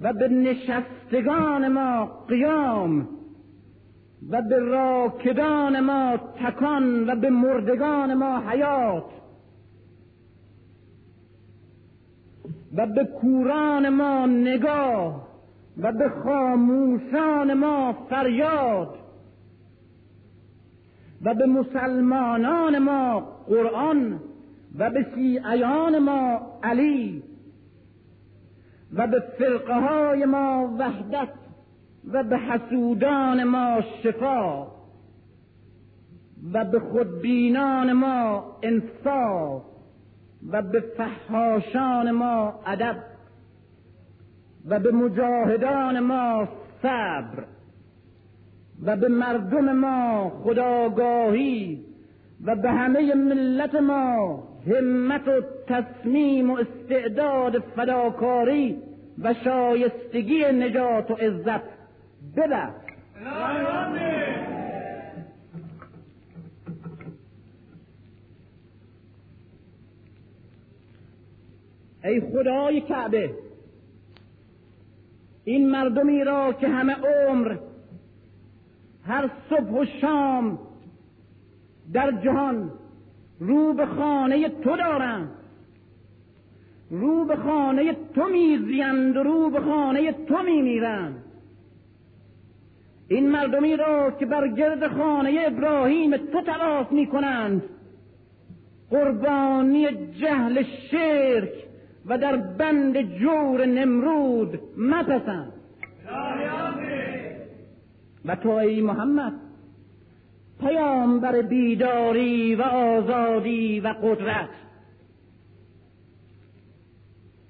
و 0.00 0.12
به 0.12 0.28
نشستگان 0.28 1.68
ما 1.68 2.24
قیام 2.28 3.08
و 4.30 4.42
به 4.42 4.58
راکدان 4.58 5.80
ما 5.80 6.16
تکان 6.16 7.10
و 7.10 7.16
به 7.16 7.30
مردگان 7.30 8.14
ما 8.14 8.38
حیات 8.38 9.04
و 12.76 12.86
به 12.86 13.04
کوران 13.04 13.88
ما 13.88 14.26
نگاه 14.26 15.28
و 15.78 15.92
به 15.92 16.08
خاموشان 16.08 17.54
ما 17.54 17.92
فریاد 18.10 18.94
و 21.24 21.34
به 21.34 21.46
مسلمانان 21.46 22.78
ما 22.78 23.20
قرآن 23.20 24.20
و 24.78 24.90
به 24.90 25.06
شیعیان 25.14 25.98
ما 25.98 26.40
علی 26.62 27.22
و 28.92 29.06
به 29.06 29.20
فرقه 29.38 29.80
های 29.80 30.24
ما 30.24 30.76
وحدت 30.78 31.28
و 32.12 32.24
به 32.24 32.38
حسودان 32.38 33.44
ما 33.44 33.80
شفا 34.02 34.66
و 36.52 36.64
به 36.64 36.80
خودبینان 36.80 37.92
ما 37.92 38.56
انصاف. 38.62 39.69
و 40.48 40.62
به 40.62 40.80
فحاشان 40.80 42.10
ما 42.10 42.60
ادب 42.66 42.96
و 44.68 44.80
به 44.80 44.92
مجاهدان 44.92 46.00
ما 46.00 46.48
صبر 46.82 47.44
و 48.82 48.96
به 48.96 49.08
مردم 49.08 49.72
ما 49.72 50.30
خداگاهی 50.44 51.84
و 52.44 52.56
به 52.56 52.70
همه 52.70 53.14
ملت 53.14 53.74
ما 53.74 54.42
همت 54.66 55.28
و 55.28 55.40
تصمیم 55.66 56.50
و 56.50 56.58
استعداد 56.58 57.58
فداکاری 57.58 58.82
و 59.22 59.34
شایستگی 59.34 60.44
نجات 60.44 61.10
و 61.10 61.14
عزت. 61.14 61.62
ببخش. 62.36 62.90
ای 72.10 72.20
خدای 72.20 72.80
کعبه 72.80 73.30
این 75.44 75.70
مردمی 75.70 76.24
را 76.24 76.52
که 76.52 76.68
همه 76.68 76.94
عمر 76.94 77.56
هر 79.06 79.30
صبح 79.50 79.80
و 79.80 79.84
شام 80.00 80.58
در 81.92 82.10
جهان 82.10 82.70
رو 83.40 83.74
به 83.74 83.86
خانه 83.86 84.48
تو 84.48 84.76
دارند 84.76 85.30
رو 86.90 87.24
به 87.24 87.36
خانه 87.36 87.96
تو 88.14 88.24
میزیند 88.24 89.16
رو 89.16 89.50
به 89.50 89.60
خانه 89.60 90.12
تو 90.12 90.42
میمیرند. 90.42 91.24
این 93.08 93.30
مردمی 93.30 93.76
را 93.76 94.10
که 94.10 94.26
بر 94.26 94.48
گرد 94.48 94.86
خانه 94.86 95.44
ابراهیم 95.46 96.16
تو 96.16 96.42
تلاف 96.42 96.92
می‌کنند 96.92 97.62
قربانی 98.90 99.88
جهل 100.20 100.62
شرک 100.90 101.69
و 102.10 102.18
در 102.18 102.36
بند 102.36 103.18
جور 103.18 103.66
نمرود 103.66 104.60
مپسند. 104.76 105.52
و 108.24 108.36
تو 108.36 108.50
ای 108.50 108.80
محمد 108.80 109.32
پیامبر 110.60 111.42
بیداری 111.42 112.54
و 112.54 112.62
آزادی 112.62 113.80
و 113.80 113.88
قدرت 113.88 114.48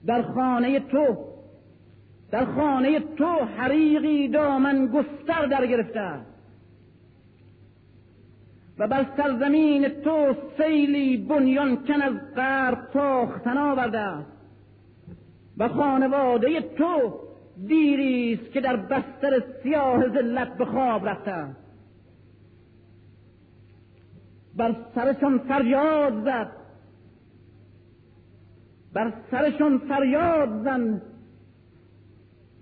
در 0.06 0.22
خانه 0.22 0.80
تو 0.80 1.16
در 2.30 2.44
خانه 2.44 3.00
تو 3.00 3.38
حریقی 3.56 4.28
دامن 4.28 4.86
گستر 4.86 5.46
در 5.46 5.66
گرفته. 5.66 6.10
و 8.78 8.88
بر 8.88 9.06
سرزمین 9.16 9.88
تو 9.88 10.34
سیلی 10.58 11.16
بنیان 11.16 11.76
کن 11.76 12.02
از 12.02 12.12
غرب 12.36 12.88
تاختن 12.92 13.58
آورده 13.58 14.29
و 15.60 15.68
خانواده 15.68 16.60
تو 16.60 17.20
دیری 17.66 18.34
است 18.34 18.52
که 18.52 18.60
در 18.60 18.76
بستر 18.76 19.42
سیاه 19.62 20.08
ذلت 20.08 20.58
به 20.58 20.64
خواب 20.64 21.08
رفته. 21.08 21.56
بر 24.56 24.76
سرشان 24.94 25.38
فریاد 25.38 26.24
زد. 26.24 26.52
بر 28.92 29.12
سرشان 29.30 29.78
فریاد 29.78 30.64
زن. 30.64 31.02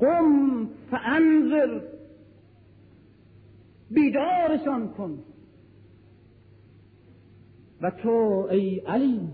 قم 0.00 0.68
فانذر. 0.90 1.80
بیدارشان 3.90 4.88
کن. 4.88 5.18
و 7.80 7.90
تو 7.90 8.48
ای 8.50 8.78
علی 8.78 9.28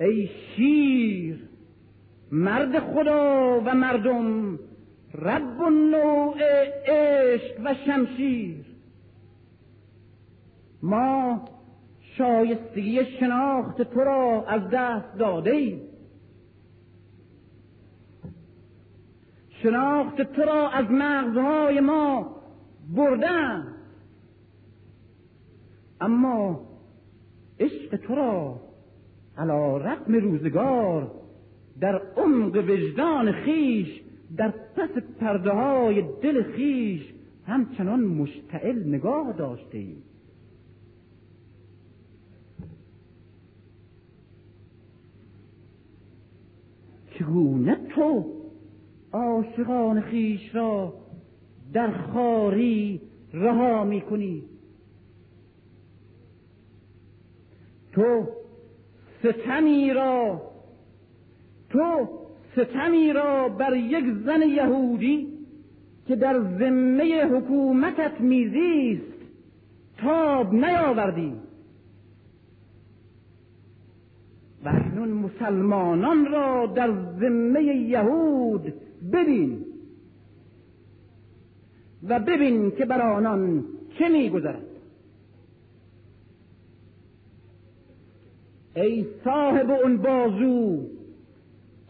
ای 0.00 0.30
شیر 0.56 1.48
مرد 2.32 2.78
خدا 2.78 3.60
و 3.60 3.74
مردم 3.74 4.58
رب 5.14 5.62
نوع 5.62 6.36
عشق 6.86 7.60
و 7.64 7.74
شمشیر. 7.86 8.64
ما 10.82 11.44
شایستگی 12.18 13.04
شناخت 13.20 13.82
تو 13.82 14.00
را 14.00 14.44
از 14.48 14.62
دست 14.72 15.18
داده 15.18 15.50
ایم. 15.50 15.80
شناخت 19.62 20.22
تو 20.22 20.42
را 20.42 20.70
از 20.70 20.86
مغزهای 20.90 21.80
ما 21.80 22.36
بردن 22.96 23.74
اما 26.00 26.60
عشق 27.60 27.96
تو 27.96 28.14
را 28.14 28.60
علا 29.38 29.76
رقم 29.76 30.14
روزگار 30.14 31.10
در 31.80 32.02
عمق 32.16 32.56
وجدان 32.56 33.32
خیش 33.32 34.00
در 34.36 34.48
پس 34.48 34.90
پرده 35.20 35.50
های 35.50 36.04
دل 36.22 36.42
خیش 36.42 37.02
همچنان 37.46 38.00
مشتعل 38.00 38.88
نگاه 38.88 39.32
داشته 39.32 39.78
ایم. 39.78 40.02
چگونه 47.18 47.76
تو 47.94 48.24
عاشقان 49.12 50.00
خیش 50.00 50.54
را 50.54 50.94
در 51.72 51.90
خاری 51.90 53.00
رها 53.32 53.84
می 53.84 54.00
کنی 54.00 54.42
تو 57.92 58.28
ستمی 59.22 59.92
را 59.92 60.42
تو 61.70 62.08
ستمی 62.52 63.12
را 63.12 63.48
بر 63.48 63.76
یک 63.76 64.04
زن 64.24 64.42
یهودی 64.42 65.28
که 66.06 66.16
در 66.16 66.40
ذمه 66.58 67.24
حکومتت 67.24 68.20
میزیست 68.20 69.12
تاب 69.98 70.54
نیاوردی. 70.54 71.32
و 74.64 74.68
اکنون 74.68 75.08
مسلمانان 75.08 76.26
را 76.26 76.66
در 76.66 76.90
ذمه 77.20 77.62
یهود 77.62 78.74
ببین. 79.12 79.64
و 82.08 82.20
ببین 82.20 82.70
که 82.70 82.84
بر 82.84 83.02
آنان 83.02 83.64
چه 83.98 84.08
میگذرد. 84.08 84.71
ای 88.74 89.06
صاحب 89.24 89.70
اون 89.70 89.96
بازو 89.96 90.88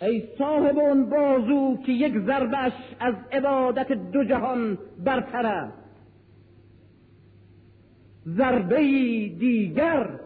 ای 0.03 0.23
صاحب 0.39 0.79
اون 0.79 1.11
بازو 1.11 1.77
که 1.87 1.93
یک 1.93 2.19
ضربش 2.19 2.73
از 3.01 3.15
عبادت 3.33 3.93
دو 3.93 4.25
جهان 4.25 4.79
برتر 5.05 5.47
است. 5.47 5.79
ضربه 8.27 8.79
دیگر 9.39 10.21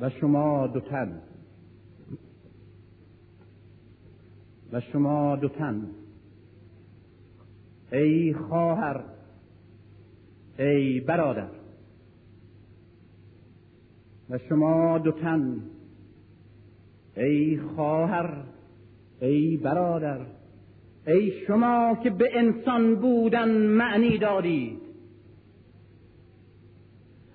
و 0.00 0.10
شما 0.10 0.66
دو 0.66 0.80
تن. 0.80 1.20
و 4.72 4.80
شما 4.80 5.36
دو 5.36 5.48
تن. 5.48 5.90
ای 7.92 8.34
خواهر 8.34 9.17
ای 10.58 11.00
برادر. 11.00 11.48
و 14.30 14.38
شما 14.48 14.98
دو 14.98 15.12
تن. 15.12 15.62
ای 17.16 17.60
خواهر 17.74 18.44
ای 19.20 19.56
برادر 19.56 20.20
ای 21.06 21.32
شما 21.46 21.98
که 22.02 22.10
به 22.10 22.38
انسان 22.38 22.94
بودن 22.94 23.48
معنی 23.48 24.18
دادید 24.18 24.78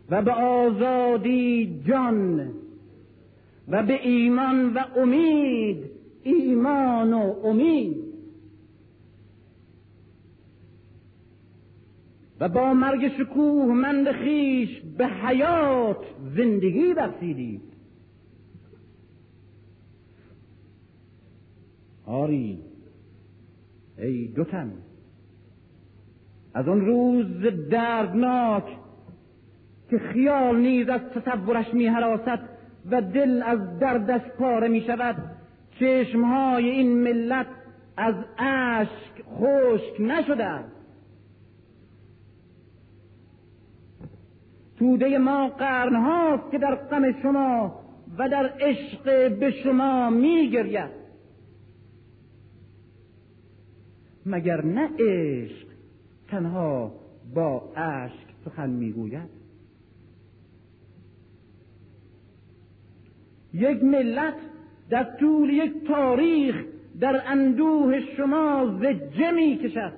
و 0.09 0.21
به 0.21 0.31
آزادی 0.31 1.81
جان 1.87 2.51
و 3.67 3.83
به 3.83 4.07
ایمان 4.07 4.73
و 4.73 4.79
امید 4.97 5.91
ایمان 6.23 7.13
و 7.13 7.35
امید. 7.43 8.12
و 12.39 12.49
با 12.49 12.73
مرگ 12.73 13.07
شکوه 13.17 13.73
مند 13.73 14.11
خیش 14.11 14.81
به 14.97 15.07
حیات 15.07 16.05
زندگی 16.35 16.93
بخشیدید 16.93 17.61
آری 22.05 22.59
ای 23.97 24.27
دوتن 24.27 24.73
از 26.53 26.67
آن 26.67 26.81
روز 26.85 27.25
دردناک 27.69 28.63
که 29.89 29.99
خیال 29.99 30.59
نیز 30.59 30.89
از 30.89 31.01
تصورش 31.01 31.73
می 31.73 31.89
و 32.91 33.01
دل 33.01 33.43
از 33.45 33.79
دردش 33.79 34.21
پاره 34.39 34.67
می 34.67 34.81
شود 34.81 35.15
چشمهای 35.79 36.69
این 36.69 37.03
ملت 37.03 37.47
از 37.97 38.15
اشک 38.37 39.23
خشک 39.39 40.01
نشده 40.01 40.72
توده 44.83 45.17
ما 45.17 45.47
قرنهاست 45.47 46.51
که 46.51 46.57
در 46.57 46.75
غم 46.75 47.21
شما 47.21 47.79
و 48.17 48.29
در 48.29 48.53
عشق 48.59 49.37
به 49.39 49.51
شما 49.51 50.09
میگرید. 50.09 50.89
مگر 54.25 54.65
نه 54.65 54.89
عشق 54.99 55.67
تنها 56.27 56.91
با 57.35 57.73
اشک 57.75 58.27
سخن 58.45 58.69
می‌گوید؟ 58.69 59.29
یک 63.53 63.83
ملت 63.83 64.37
در 64.89 65.03
طول 65.19 65.49
یک 65.49 65.87
تاریخ 65.87 66.65
در 66.99 67.23
اندوه 67.27 67.99
شما 68.17 68.79
زجه 68.79 69.31
می 69.31 69.57
کشد 69.57 69.93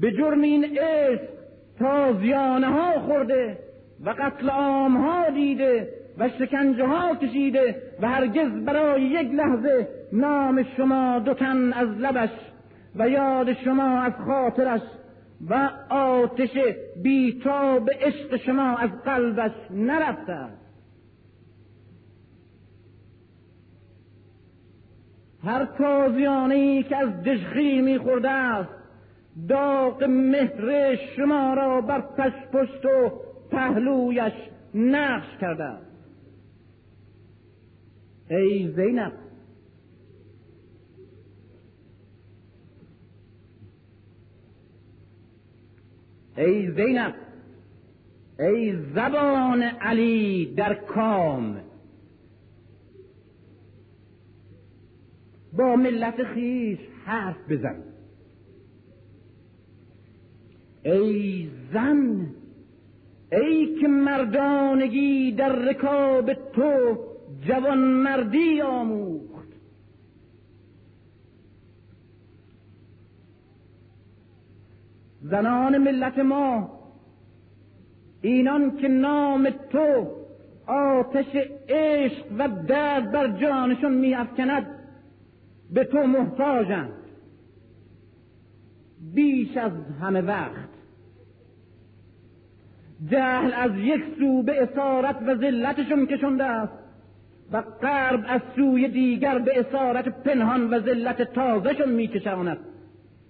به 0.00 0.12
جرم 0.12 0.42
این 0.42 0.64
عشق 0.64 1.37
تازیانه 1.78 2.66
ها 2.66 3.00
خورده 3.00 3.58
و 4.04 4.10
قتل 4.10 4.48
عام 4.48 4.96
ها 4.96 5.30
دیده 5.30 5.88
و 6.18 6.28
شکنجه 6.28 6.86
ها 6.86 7.14
کشیده 7.14 7.82
و 8.00 8.08
هرگز 8.08 8.64
برای 8.64 9.02
یک 9.02 9.34
لحظه 9.34 9.88
نام 10.12 10.62
شما 10.76 11.18
دوتن 11.18 11.72
از 11.72 11.88
لبش 11.88 12.30
و 12.96 13.08
یاد 13.08 13.52
شما 13.52 14.00
از 14.00 14.12
خاطرش 14.26 14.80
و 15.50 15.70
آتش 15.90 16.50
بیتاب 17.02 17.90
عشق 17.90 18.36
شما 18.36 18.76
از 18.76 18.90
قلبش 19.04 19.52
نرفته 19.70 20.48
هر 25.44 25.64
تازیانه 25.64 26.54
ای 26.54 26.82
که 26.82 26.96
از 26.96 27.22
دشخی 27.22 27.80
میخورده 27.80 28.30
است 28.30 28.77
داغ 29.48 30.04
مهر 30.04 30.96
شما 30.96 31.54
را 31.54 31.80
بر 31.80 32.00
پشت 32.00 32.50
پشت 32.52 32.84
و 32.84 33.10
پهلویش 33.50 34.32
نقش 34.74 35.36
کرده 35.40 35.78
ای 38.30 38.68
زینب 38.76 39.12
ای 46.36 46.70
زینب 46.70 47.14
ای 48.40 48.76
زبان 48.94 49.62
علی 49.62 50.54
در 50.54 50.74
کام. 50.74 51.60
با 55.52 55.76
ملت 55.76 56.24
خیش 56.24 56.78
حرف 57.04 57.36
بزن. 57.50 57.82
ای 60.82 61.48
زن 61.72 62.26
ای 63.32 63.80
که 63.80 63.88
مردانگی 63.88 65.32
در 65.32 65.52
رکاب 65.52 66.32
تو 66.32 66.98
جوان 67.46 67.78
مردی 67.78 68.60
آموخت. 68.60 69.48
زنان 75.22 75.78
ملت 75.78 76.18
ما 76.18 76.78
اینان 78.22 78.76
که 78.76 78.88
نام 78.88 79.50
تو 79.50 80.06
آتش 80.66 81.36
عشق 81.68 82.24
و 82.38 82.48
درد 82.48 83.12
بر 83.12 83.40
جانشون 83.40 83.94
می 83.94 84.16
به 85.70 85.84
تو 85.84 85.98
محتاجند. 85.98 86.97
بیش 89.14 89.56
از 89.56 89.72
همه 90.00 90.20
وقت. 90.20 90.68
جهل 93.10 93.52
از 93.54 93.70
یک 93.76 94.02
سو 94.18 94.42
به 94.42 94.62
اسارت 94.62 95.16
و 95.26 95.34
ذلتشون 95.34 96.06
کشنده 96.06 96.44
است 96.44 96.72
و 97.52 97.62
غرب 97.82 98.24
از 98.28 98.40
سوی 98.56 98.88
دیگر 98.88 99.38
به 99.38 99.60
اسارت 99.60 100.22
پنهان 100.22 100.70
و 100.70 100.80
ذلت 100.80 101.22
تازهشون 101.22 101.88
میکشاند 101.88 102.58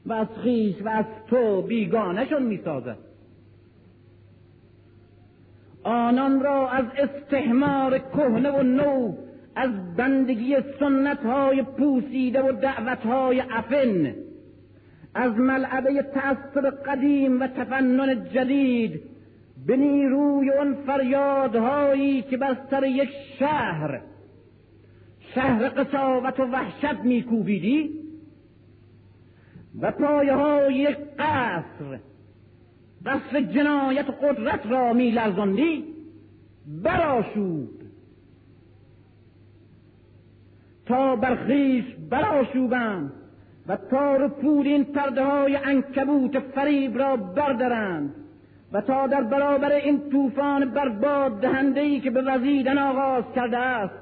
و 0.07 0.13
از 0.13 0.27
خیش 0.43 0.83
و 0.85 0.89
از 0.89 1.05
تو 1.31 1.63
بیگانهشون 1.63 2.43
می‌سازد. 2.43 2.99
آنان 5.85 6.41
را 6.41 6.71
از 6.71 6.85
استحمار 6.99 7.99
کهنه 7.99 8.51
و 8.51 8.63
نو 8.63 9.17
از 9.55 9.97
بندگی 9.97 10.57
سنت 10.81 11.19
های 11.19 11.63
پوسیده 11.63 12.43
و 12.43 12.53
دعوت 12.53 12.99
های 12.99 13.41
افن 13.41 14.15
از 15.15 15.33
ملعبه 15.33 16.03
تعصب 16.03 16.71
قدیم 16.87 17.41
و 17.41 17.47
تفنن 17.47 18.29
جدید 18.35 19.03
به 19.67 19.77
نیروی 19.77 20.51
اون 20.51 20.75
فریادهایی 20.75 22.23
که 22.23 22.37
بر 22.37 22.57
سر 22.71 22.85
یک 22.85 23.11
شهر 23.39 24.01
شهر 25.35 25.69
قصاوت 25.69 26.41
و 26.41 26.43
وحشت 26.43 26.99
میکوبیدی 27.05 27.91
و 29.81 29.91
پایه 29.91 30.35
های 30.35 30.75
یک 30.75 30.99
قصر 31.19 31.99
قصر 33.07 33.41
جنایت 33.41 34.07
قدرت 34.23 34.67
را 34.67 34.93
میلرزاندی 34.93 35.85
براشوب 36.83 37.71
تا 40.87 41.17
برخیش 41.17 41.85
براشوبند 42.11 43.13
و 43.69 43.77
تار 43.77 44.29
پود 44.29 44.67
این 44.67 44.85
پرده 44.85 45.25
های 45.25 45.57
انکبوت 45.57 46.39
فریب 46.39 46.99
را 46.99 47.17
بردارند 47.17 48.15
و 48.73 48.81
تا 48.81 49.07
در 49.07 49.23
برابر 49.23 49.73
این 49.73 50.11
طوفان 50.11 50.71
برباد 50.71 51.41
دهنده 51.41 51.81
ای 51.81 52.01
که 52.01 52.11
به 52.11 52.23
وزیدن 52.23 52.79
آغاز 52.79 53.25
کرده 53.35 53.59
است 53.59 53.95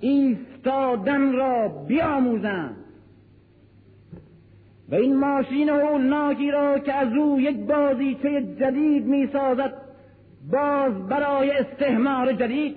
ایستادن 0.00 1.32
را 1.32 1.68
بیاموزند. 1.68 2.76
و 4.88 4.94
این 4.94 5.16
ماشین 5.16 5.68
هولناکی 5.68 6.50
را 6.50 6.78
که 6.78 6.92
از 6.92 7.12
او 7.12 7.40
یک 7.40 7.56
بازیچه 7.56 8.42
جدید 8.60 9.06
می‌سازد 9.06 9.72
باز 10.52 11.08
برای 11.08 11.50
استهمار 11.50 12.32
جدید 12.32 12.76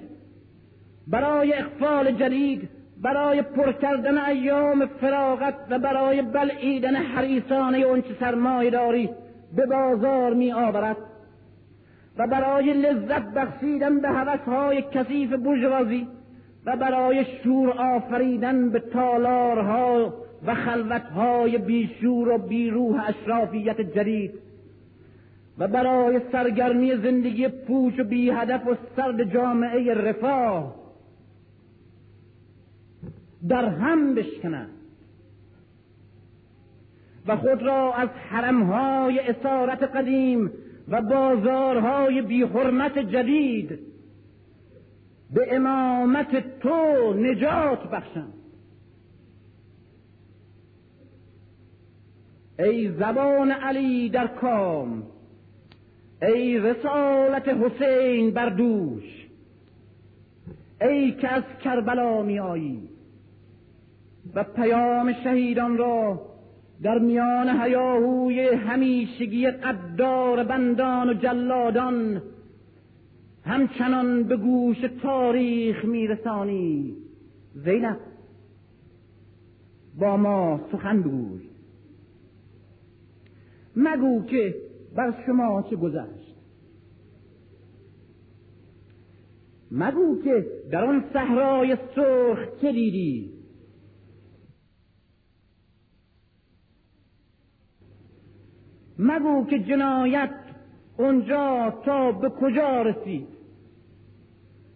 برای 1.07 1.53
اخفال 1.53 2.11
جدید 2.11 2.69
برای 3.01 3.41
پر 3.41 3.71
کردن 3.71 4.17
ایام 4.17 4.85
فراغت 4.85 5.55
و 5.69 5.79
برای 5.79 6.21
بلعیدن 6.21 6.95
حریصانه 6.95 7.77
اونچه 7.77 8.15
سرمایه 8.19 8.69
داری 8.69 9.09
به 9.55 9.65
بازار 9.65 10.33
می 10.33 10.51
آورد 10.51 10.97
و 12.17 12.27
برای 12.27 12.73
لذت 12.73 13.33
بخشیدن 13.33 13.99
به 13.99 14.09
های 14.47 14.81
کثیف 14.81 15.33
بوژوازی 15.33 16.07
و 16.65 16.77
برای 16.77 17.25
شور 17.43 17.69
آفریدن 17.69 18.69
به 18.69 18.79
تالارها 18.79 20.13
و 20.45 20.55
خلوتهای 20.55 21.57
بیشور 21.57 22.29
و 22.29 22.37
بیروح 22.37 23.09
اشرافیت 23.09 23.81
جدید 23.81 24.31
و 25.57 25.67
برای 25.67 26.21
سرگرمی 26.31 26.95
زندگی 26.95 27.47
پوچ 27.47 27.99
و 27.99 28.03
بی 28.03 28.29
هدف 28.29 28.67
و 28.67 28.75
سرد 28.95 29.33
جامعه 29.33 29.93
رفاه 29.93 30.84
در 33.47 33.65
هم 33.65 34.15
بشکنند. 34.15 34.69
و 37.27 37.37
خود 37.37 37.61
را 37.61 37.93
از 37.93 38.09
حرمهای 38.09 39.19
اسارت 39.19 39.83
قدیم 39.83 40.51
و 40.87 41.01
بازارهای 41.01 42.21
بیحرمت 42.21 42.99
جدید 42.99 43.79
به 45.33 45.55
امامت 45.55 46.59
تو 46.59 47.13
نجات 47.13 47.89
بخشند. 47.89 48.33
ای 52.59 52.91
زبان 52.91 53.51
علی 53.51 54.09
در 54.09 54.27
کام 54.27 55.03
ای 56.21 56.59
رسالت 56.59 57.47
حسین 57.47 58.31
بر 58.31 58.49
دوش 58.49 59.27
ای 60.81 61.11
که 61.11 61.27
از 61.27 61.43
کربلا 61.63 62.21
می 62.21 62.39
آیی. 62.39 62.94
و 64.33 64.43
پیام 64.43 65.13
شهیدان 65.23 65.77
را 65.77 66.21
در 66.83 66.99
میان 66.99 67.61
هیاهوی 67.61 68.47
همیشگی 68.47 69.47
قدار 69.47 70.43
بندان 70.43 71.09
و 71.09 71.13
جلادان 71.13 72.21
همچنان 73.43 74.23
به 74.23 74.37
گوش 74.37 74.77
تاریخ 75.01 75.85
میرسانی. 75.85 76.95
زینب 77.53 77.97
با 79.99 80.17
ما 80.17 80.61
سخن 80.71 81.01
بگوی 81.01 81.41
مگو 83.75 84.25
که 84.25 84.55
بر 84.95 85.13
شما 85.25 85.61
چه 85.69 85.75
گذشت. 85.75 86.35
مگو 89.71 90.21
که 90.23 90.45
در 90.71 90.85
آن 90.85 91.03
صحرای 91.13 91.77
سرخ 91.95 92.39
چه 92.61 92.71
دیدی. 92.71 93.34
مگو 98.99 99.45
که 99.45 99.59
جنایت 99.59 100.29
اونجا 100.97 101.73
تا 101.85 102.11
به 102.11 102.29
کجا 102.29 102.81
رسید. 102.81 103.27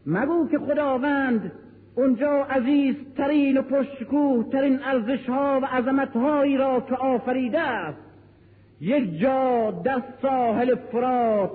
مگو 0.05 0.47
که 0.47 0.59
خداوند 0.59 1.51
اونجا 1.95 2.43
عزیزترین 2.43 3.57
و 3.57 3.61
پرشکوه 3.61 4.49
ترین 4.49 4.79
ارزش 4.83 5.29
ها 5.29 5.59
و 5.63 5.65
عظمت 5.65 6.15
هایی 6.15 6.57
را 6.57 6.81
که 6.81 6.95
آفریده 6.95 7.59
است 7.59 7.97
یک 8.81 9.19
جا 9.19 9.71
در 9.71 10.03
ساحل 10.21 10.75
فرات 10.75 11.51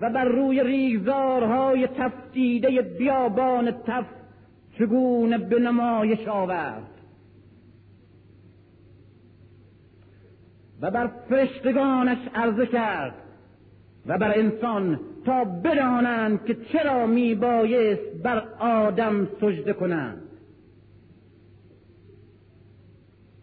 و 0.00 0.10
بر 0.10 0.24
روی 0.24 0.62
ریگزارهای 0.62 1.86
تفتیده 1.86 2.82
بیابان 2.82 3.70
تف 3.70 4.04
چگونه 4.78 5.38
به 5.38 5.58
نمایش 5.58 6.28
آورد؟ 6.28 6.95
و 10.80 10.90
بر 10.90 11.10
فرشتگانش 11.28 12.18
عرضه 12.34 12.66
کرد 12.66 13.14
و 14.06 14.18
بر 14.18 14.38
انسان 14.38 15.00
تا 15.24 15.44
بدانند 15.44 16.44
که 16.44 16.56
چرا 16.72 17.06
می 17.06 17.34
بایست 17.34 18.22
بر 18.22 18.38
آدم 18.58 19.28
سجده 19.40 19.72
کنند. 19.72 20.22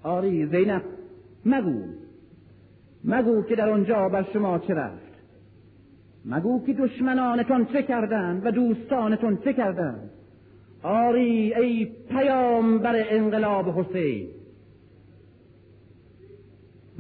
آری 0.04 0.46
زینب 0.46 0.84
مگو 1.46 1.84
مگو 3.04 3.44
که 3.44 3.56
در 3.56 3.70
آنجا 3.70 4.10
بر 4.10 4.26
شما 4.34 4.60
چه 4.60 4.74
رفت. 4.74 5.14
مگو 6.26 6.66
که 6.66 6.74
دشمنانتان 6.74 7.66
چه 7.66 7.84
کردند 7.84 8.46
و 8.46 8.52
دوستانتان 8.52 9.38
چه 9.38 9.54
کردند. 9.54 10.10
آری 10.84 11.54
ای 11.54 11.86
پیام 11.86 12.80
بر 12.80 12.96
انقلاب 13.10 13.70
حسین 13.70 14.28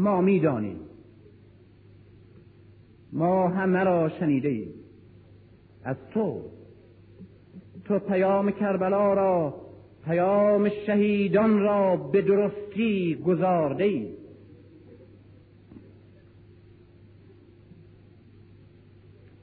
ما 0.03 0.21
می‌دانیم. 0.21 0.79
ما 3.13 3.47
همه 3.47 3.83
را 3.83 4.09
شنیده 4.09 4.49
ایم 4.49 4.73
از 5.83 5.97
تو. 6.13 6.41
تو 7.85 7.99
پیام 7.99 8.51
کربلا 8.51 9.13
را 9.13 9.61
پیام 10.05 10.69
شهیدان 10.69 11.59
را 11.59 11.95
به 11.97 12.21
درستی 12.21 13.15
گذارده 13.15 13.83
ای 13.83 14.13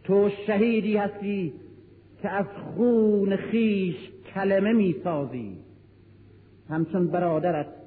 تو 0.04 0.30
شهیدی 0.46 0.96
هستی 0.96 1.52
که 2.22 2.28
از 2.28 2.46
خون 2.46 3.36
خیش 3.36 3.96
کلمه 4.34 4.72
می‌سازی. 4.72 5.56
همچون 6.68 7.06
برادرت 7.06 7.79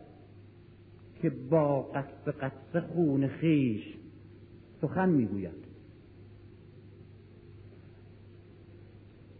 که 1.23 1.29
با 1.29 1.81
قصد 1.81 2.29
قصد 2.39 2.79
خون 2.79 3.27
خیش 3.27 3.83
سخن 4.81 5.09
می‌گوید. 5.09 5.63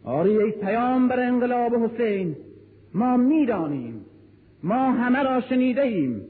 آری 0.03 0.37
ای 0.37 0.51
پیام 0.51 1.07
بر 1.07 1.19
انقلاب 1.19 1.75
حسین 1.75 2.35
ما 2.93 3.17
می‌دانیم 3.17 4.05
ما 4.63 4.91
همه 4.91 5.23
را 5.23 5.41
شنیده 5.41 5.81
ایم 5.81 6.21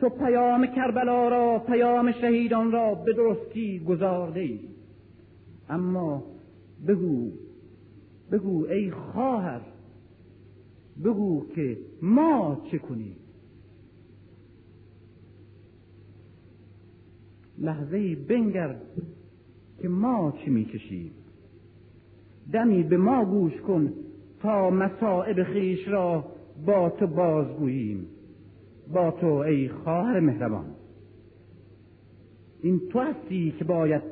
تو 0.00 0.08
پیام 0.08 0.66
کربلا 0.66 1.28
را 1.28 1.58
پیام 1.58 2.12
شهیدان 2.12 2.72
را 2.72 2.94
به 2.94 3.12
درستی 3.12 3.78
گذارده 3.78 4.40
ای 4.40 4.60
اما 5.68 6.24
بگو 6.88 7.32
بگو 8.32 8.66
ای 8.66 8.90
خواهر 8.90 9.60
بگو 11.04 11.46
که 11.54 11.78
ما 12.02 12.62
چه 12.70 12.78
کنیم؟ 12.78 13.21
لحظه 17.62 18.16
بنگر 18.16 18.76
که 19.82 19.88
ما 19.88 20.34
چی 20.44 20.50
می‌کشیم؟ 20.50 21.10
دمی 22.52 22.82
به 22.82 22.96
ما 22.96 23.24
گوش 23.24 23.60
کن 23.60 23.92
تا 24.40 24.70
مصائب 24.70 25.42
خیش 25.42 25.88
را 25.88 26.24
با 26.66 26.90
تو 26.90 27.06
بازگوییم. 27.06 28.06
با 28.92 29.10
تو 29.10 29.26
ای 29.26 29.68
خواهر 29.68 30.20
مهربان. 30.20 30.64
این 32.62 32.80
تو 32.92 33.00
هستی 33.00 33.54
که 33.58 33.64
باید 33.64 34.02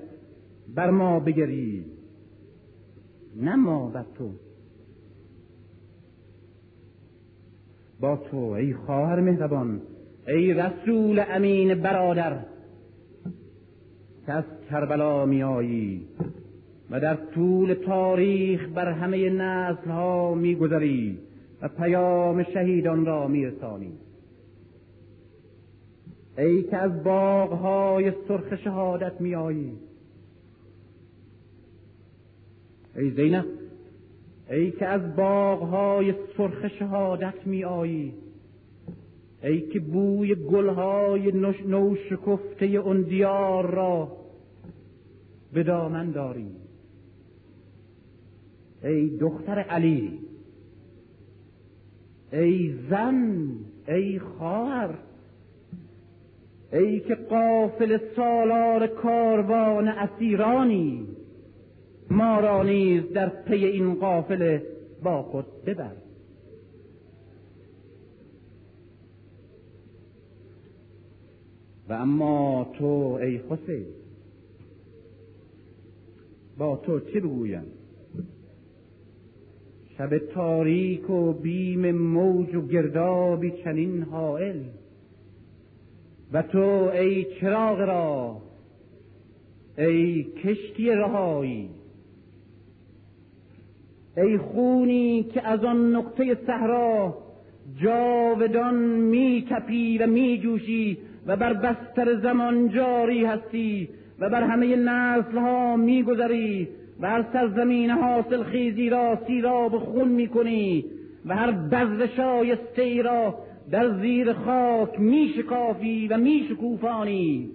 بر 0.75 0.91
ما 0.91 1.21
بگری 1.21 1.85
نه 3.37 3.57
ما 3.57 3.89
بر 3.89 4.05
تو. 4.19 4.31
با 8.01 8.17
تو 8.17 8.37
ای 8.37 8.75
خواهر 8.75 9.21
مهربان 9.21 9.81
ای 10.29 10.55
رسول 10.55 11.25
امین 11.29 11.75
برادر 11.75 12.45
که 14.31 14.35
از 14.37 14.45
کربلا 14.71 15.27
میایی 15.27 16.07
و 16.91 17.01
در 17.01 17.15
طول 17.15 17.75
تاریخ 17.75 18.69
بر 18.69 18.93
همه 18.93 19.31
نسل 19.31 19.91
ها 19.91 20.35
میگذری 20.35 21.19
و 21.63 21.69
پیام 21.69 22.43
شهیدان 22.43 23.07
را 23.07 23.29
میرسانی. 23.29 23.93
ای 26.39 26.63
که 26.63 26.77
از 26.77 27.05
باغ 27.05 27.53
های 27.53 28.13
سرخ 28.29 28.57
شهادت 28.57 29.21
میآیی. 29.21 29.73
ای 32.97 33.11
زینب 33.11 33.47
ای 34.51 34.71
که 34.71 34.87
از 34.87 35.17
باغ 35.17 35.63
های 35.63 36.15
سرخ 36.37 36.69
شهادت 36.69 37.47
میآیی. 37.47 38.15
ای 39.43 39.61
که 39.61 39.81
بوی 39.81 40.35
گلهای 40.35 41.33
نو 41.67 41.97
شکفته 42.11 42.67
اون 42.67 43.03
دیار 43.03 43.71
را 43.71 44.20
به 45.53 45.63
دامن 45.63 46.11
داری 46.11 46.57
ای 48.85 49.17
دختر 49.17 49.59
علی 49.59 50.19
ای 52.33 52.75
زن 52.91 53.49
ای 53.89 54.19
خواهر 54.19 54.99
ای 56.73 57.01
که 57.01 57.15
قافل 57.15 57.99
سالار 58.17 58.87
کاروان 58.87 59.89
اسیرانی 59.89 61.07
ما 62.11 62.41
را 62.41 62.63
نیز 62.63 63.13
در 63.13 63.29
پی 63.29 63.65
این 63.65 63.95
قافله 63.95 64.63
با 65.03 65.23
خود 65.23 65.65
ببر. 65.67 65.93
و 71.89 71.93
اما 71.93 72.71
تو 72.79 73.19
ای 73.23 73.41
حسین 73.51 74.00
با 76.61 76.77
تو 76.77 77.01
چه 77.01 77.21
بگویم؟ 77.21 77.65
شب 79.99 80.19
تاریک 80.19 81.11
و 81.11 81.33
بیم 81.33 81.93
موج 81.93 82.55
و 82.55 82.67
گردابی 82.67 83.51
چنین 83.65 84.03
حائل. 84.03 84.61
و 86.33 86.43
تو 86.43 86.91
ای 86.95 87.27
چراغ 87.41 87.81
را 87.81 88.37
ای 89.79 90.23
کشتی 90.23 90.91
رهایی. 90.91 91.71
ای 94.17 94.39
خونی 94.39 95.23
که 95.23 95.49
از 95.49 95.65
آن 95.65 95.97
نقطه 95.97 96.39
صحرا 96.47 97.19
جاودان 97.83 98.75
می 98.85 99.47
کپی 99.51 99.99
و 99.99 100.07
می 100.07 100.39
جوشی 100.39 100.99
و 101.27 101.37
بر 101.37 101.53
بستر 101.53 102.21
زمان 102.21 102.69
جاری 102.69 103.25
هستی. 103.25 103.89
و 104.21 104.31
بر 104.31 104.43
همه 104.43 104.77
نسل 104.77 105.39
ها 105.39 105.77
می 105.77 106.03
گذری 106.03 106.69
و 107.01 107.09
هر 107.09 107.25
سرزمین 107.33 107.91
حاصل 107.91 108.43
خیزی 108.43 108.89
را 108.89 109.19
سیراب 109.27 109.79
خون 109.79 110.09
می 110.09 110.29
کنی 110.29 110.85
و 111.27 111.37
هر 111.37 111.51
بذر 111.51 112.07
شایسته 112.07 112.83
ای 112.83 113.03
را 113.03 113.35
در 113.71 113.99
زیر 114.01 114.33
خاک 114.33 115.01
می 115.01 115.33
شکافی 115.37 116.09
و 116.09 116.19
می 116.19 116.47
شکوفانی 116.51 117.51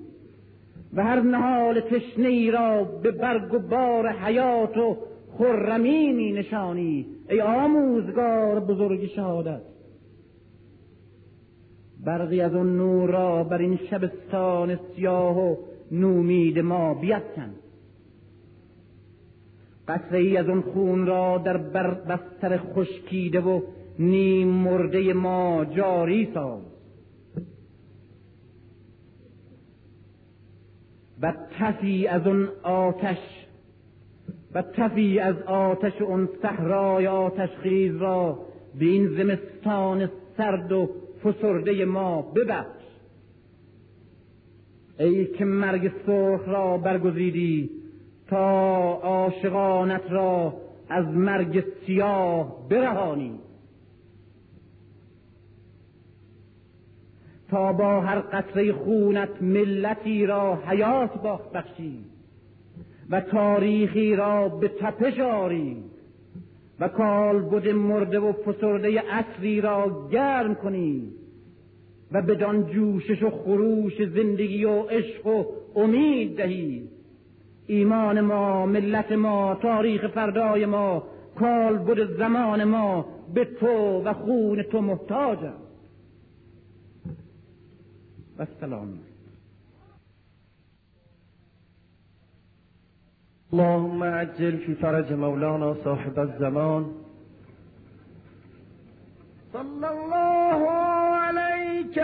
و 0.93 1.03
هر 1.03 1.19
نهال 1.19 1.79
تشنه 1.79 2.51
را 2.51 2.83
به 2.83 3.11
برگ 3.11 3.53
و 3.53 3.59
بار 3.59 4.09
حیات 4.09 4.77
و 4.77 4.97
خرمی 5.37 6.13
می 6.13 6.31
نشانی. 6.31 7.05
ای 7.29 7.41
آموزگار 7.41 8.59
بزرگ 8.59 9.05
شهادت. 9.05 9.61
برقی 12.05 12.41
از 12.41 12.55
اون 12.55 12.77
نور 12.77 13.09
را 13.09 13.43
بر 13.43 13.57
این 13.57 13.79
شبستان 13.89 14.79
سیاه 14.95 15.39
و 15.39 15.55
نومید 15.91 16.59
ما 16.59 16.93
بیفکن. 16.93 17.53
قطره 19.87 20.19
ای 20.19 20.37
از 20.37 20.49
اون 20.49 20.61
خون 20.61 21.05
را 21.05 21.37
در 21.37 21.57
بر 21.57 21.93
بستر 21.93 22.57
خشکیده 22.57 23.39
و 23.39 23.61
نیم 23.99 24.47
مرده 24.47 25.13
ما 25.13 25.65
جاری 25.65 26.31
ساز. 26.33 26.61
و 31.21 31.33
تفی 31.59 32.07
از 32.07 32.27
اون 32.27 32.49
آتش 32.63 33.17
و 34.53 34.61
تفی 34.61 35.19
از 35.19 35.41
آتش 35.41 36.01
اون 36.01 36.29
صحرای 36.41 37.07
آتش 37.07 37.49
خیز 37.49 37.95
را 37.95 38.39
به 38.79 38.85
این 38.85 39.07
زمستان 39.07 40.11
سرد 40.37 40.71
و 40.71 40.89
فسرده 41.23 41.85
ما 41.85 42.21
ببخش 42.21 42.74
ای 44.99 45.25
که 45.25 45.45
مرگ 45.45 45.91
سرخ 46.05 46.47
را 46.47 46.77
برگزیدی 46.77 47.69
تا 48.27 48.93
عاشقانت 48.93 50.11
را 50.11 50.53
از 50.89 51.05
مرگ 51.05 51.63
سیاه 51.85 52.69
برهانی. 52.69 53.39
تا 57.49 57.73
با 57.73 58.01
هر 58.01 58.19
قطره 58.19 58.73
خونت 58.73 59.41
ملتی 59.41 60.25
را 60.25 60.55
حیات 60.55 61.21
باخت 61.21 61.51
بخشی 61.51 62.05
و 63.09 63.21
تاریخی 63.21 64.15
را 64.15 64.49
به 64.49 64.67
تپش 64.67 65.19
آری 65.19 65.83
و 66.79 66.87
کالبد 66.87 67.67
مرده 67.67 68.19
و 68.19 68.33
فسرده 68.33 69.03
اصری 69.11 69.61
را 69.61 70.07
گرم 70.11 70.55
کنی. 70.55 71.11
و 72.11 72.21
بدان 72.21 72.65
جوشش 72.71 73.23
و 73.23 73.29
خروش 73.29 74.03
زندگی 74.03 74.65
و 74.65 74.81
عشق 74.81 75.27
و 75.27 75.45
امید 75.75 76.37
دهی. 76.37 76.89
ایمان 77.67 78.21
ما 78.21 78.65
ملت 78.65 79.11
ما 79.11 79.55
تاریخ 79.55 80.07
فردای 80.07 80.65
ما 80.65 81.03
کالبد 81.39 82.17
زمان 82.17 82.63
ما 82.63 83.05
به 83.33 83.45
تو 83.45 84.03
و 84.03 84.13
خون 84.13 84.63
تو 84.63 84.81
محتاجم 84.81 85.53
و 88.37 88.45
سلام. 88.59 88.99
اللهم 93.53 94.03
عجل 94.03 94.57
في 94.57 94.73
فرج 94.73 95.13
مولانا 95.13 95.75
صاحب 95.83 96.19
الزمان. 96.19 96.85
صلى 99.53 99.87
الله 99.87 100.61
عليك 101.85 101.97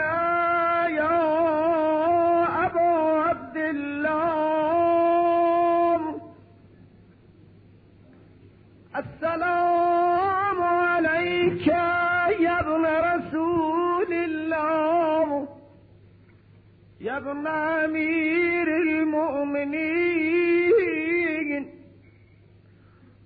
يا 0.95 1.17
أبا 2.65 2.91
عبد 3.21 3.57
الله. 3.57 4.11
السلام 8.95 10.63
عليك 10.63 11.67
يا 11.67 12.59
ابن 12.59 12.85
رسول 12.85 14.13
الله. 14.13 15.47
يا 17.01 17.17
ابن 17.17 17.47
أمير 17.47 18.67
المؤمنين. 18.67 19.81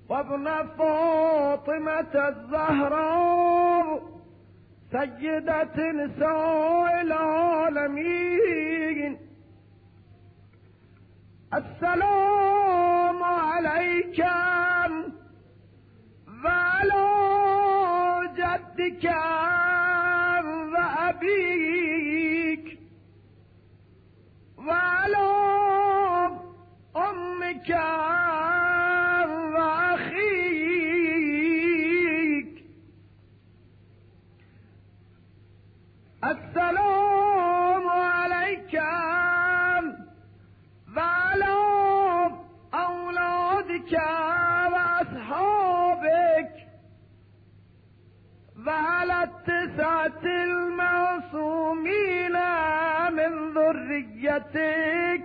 وابن 0.10 0.46
فاطمة 0.78 2.14
الزهراء. 2.30 3.55
سيدة 4.96 5.92
نساء 5.92 7.02
العالمين. 7.02 8.32
السلام 11.54 13.24
عليك 13.24 14.20
وعلى 16.44 17.06
جدك 18.38 19.06
المعصومين 50.26 52.36
من 53.10 53.54
ذريتك 53.54 55.24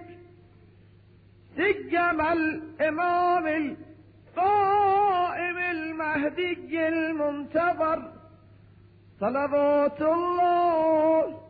سجم 1.56 2.20
الإمام 2.20 3.46
القائم 3.46 5.58
المهدي 5.58 6.88
المنتظر. 6.88 8.12
صلوات 9.20 10.02
الله 10.02 11.40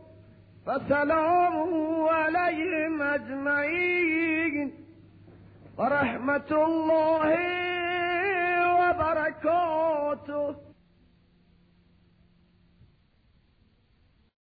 وسلامه 0.67 2.11
عليهم 2.11 3.01
أجمعين. 3.01 4.71
ورحمة 5.77 6.51
الله 6.51 7.37
وبركاته. 8.79 10.55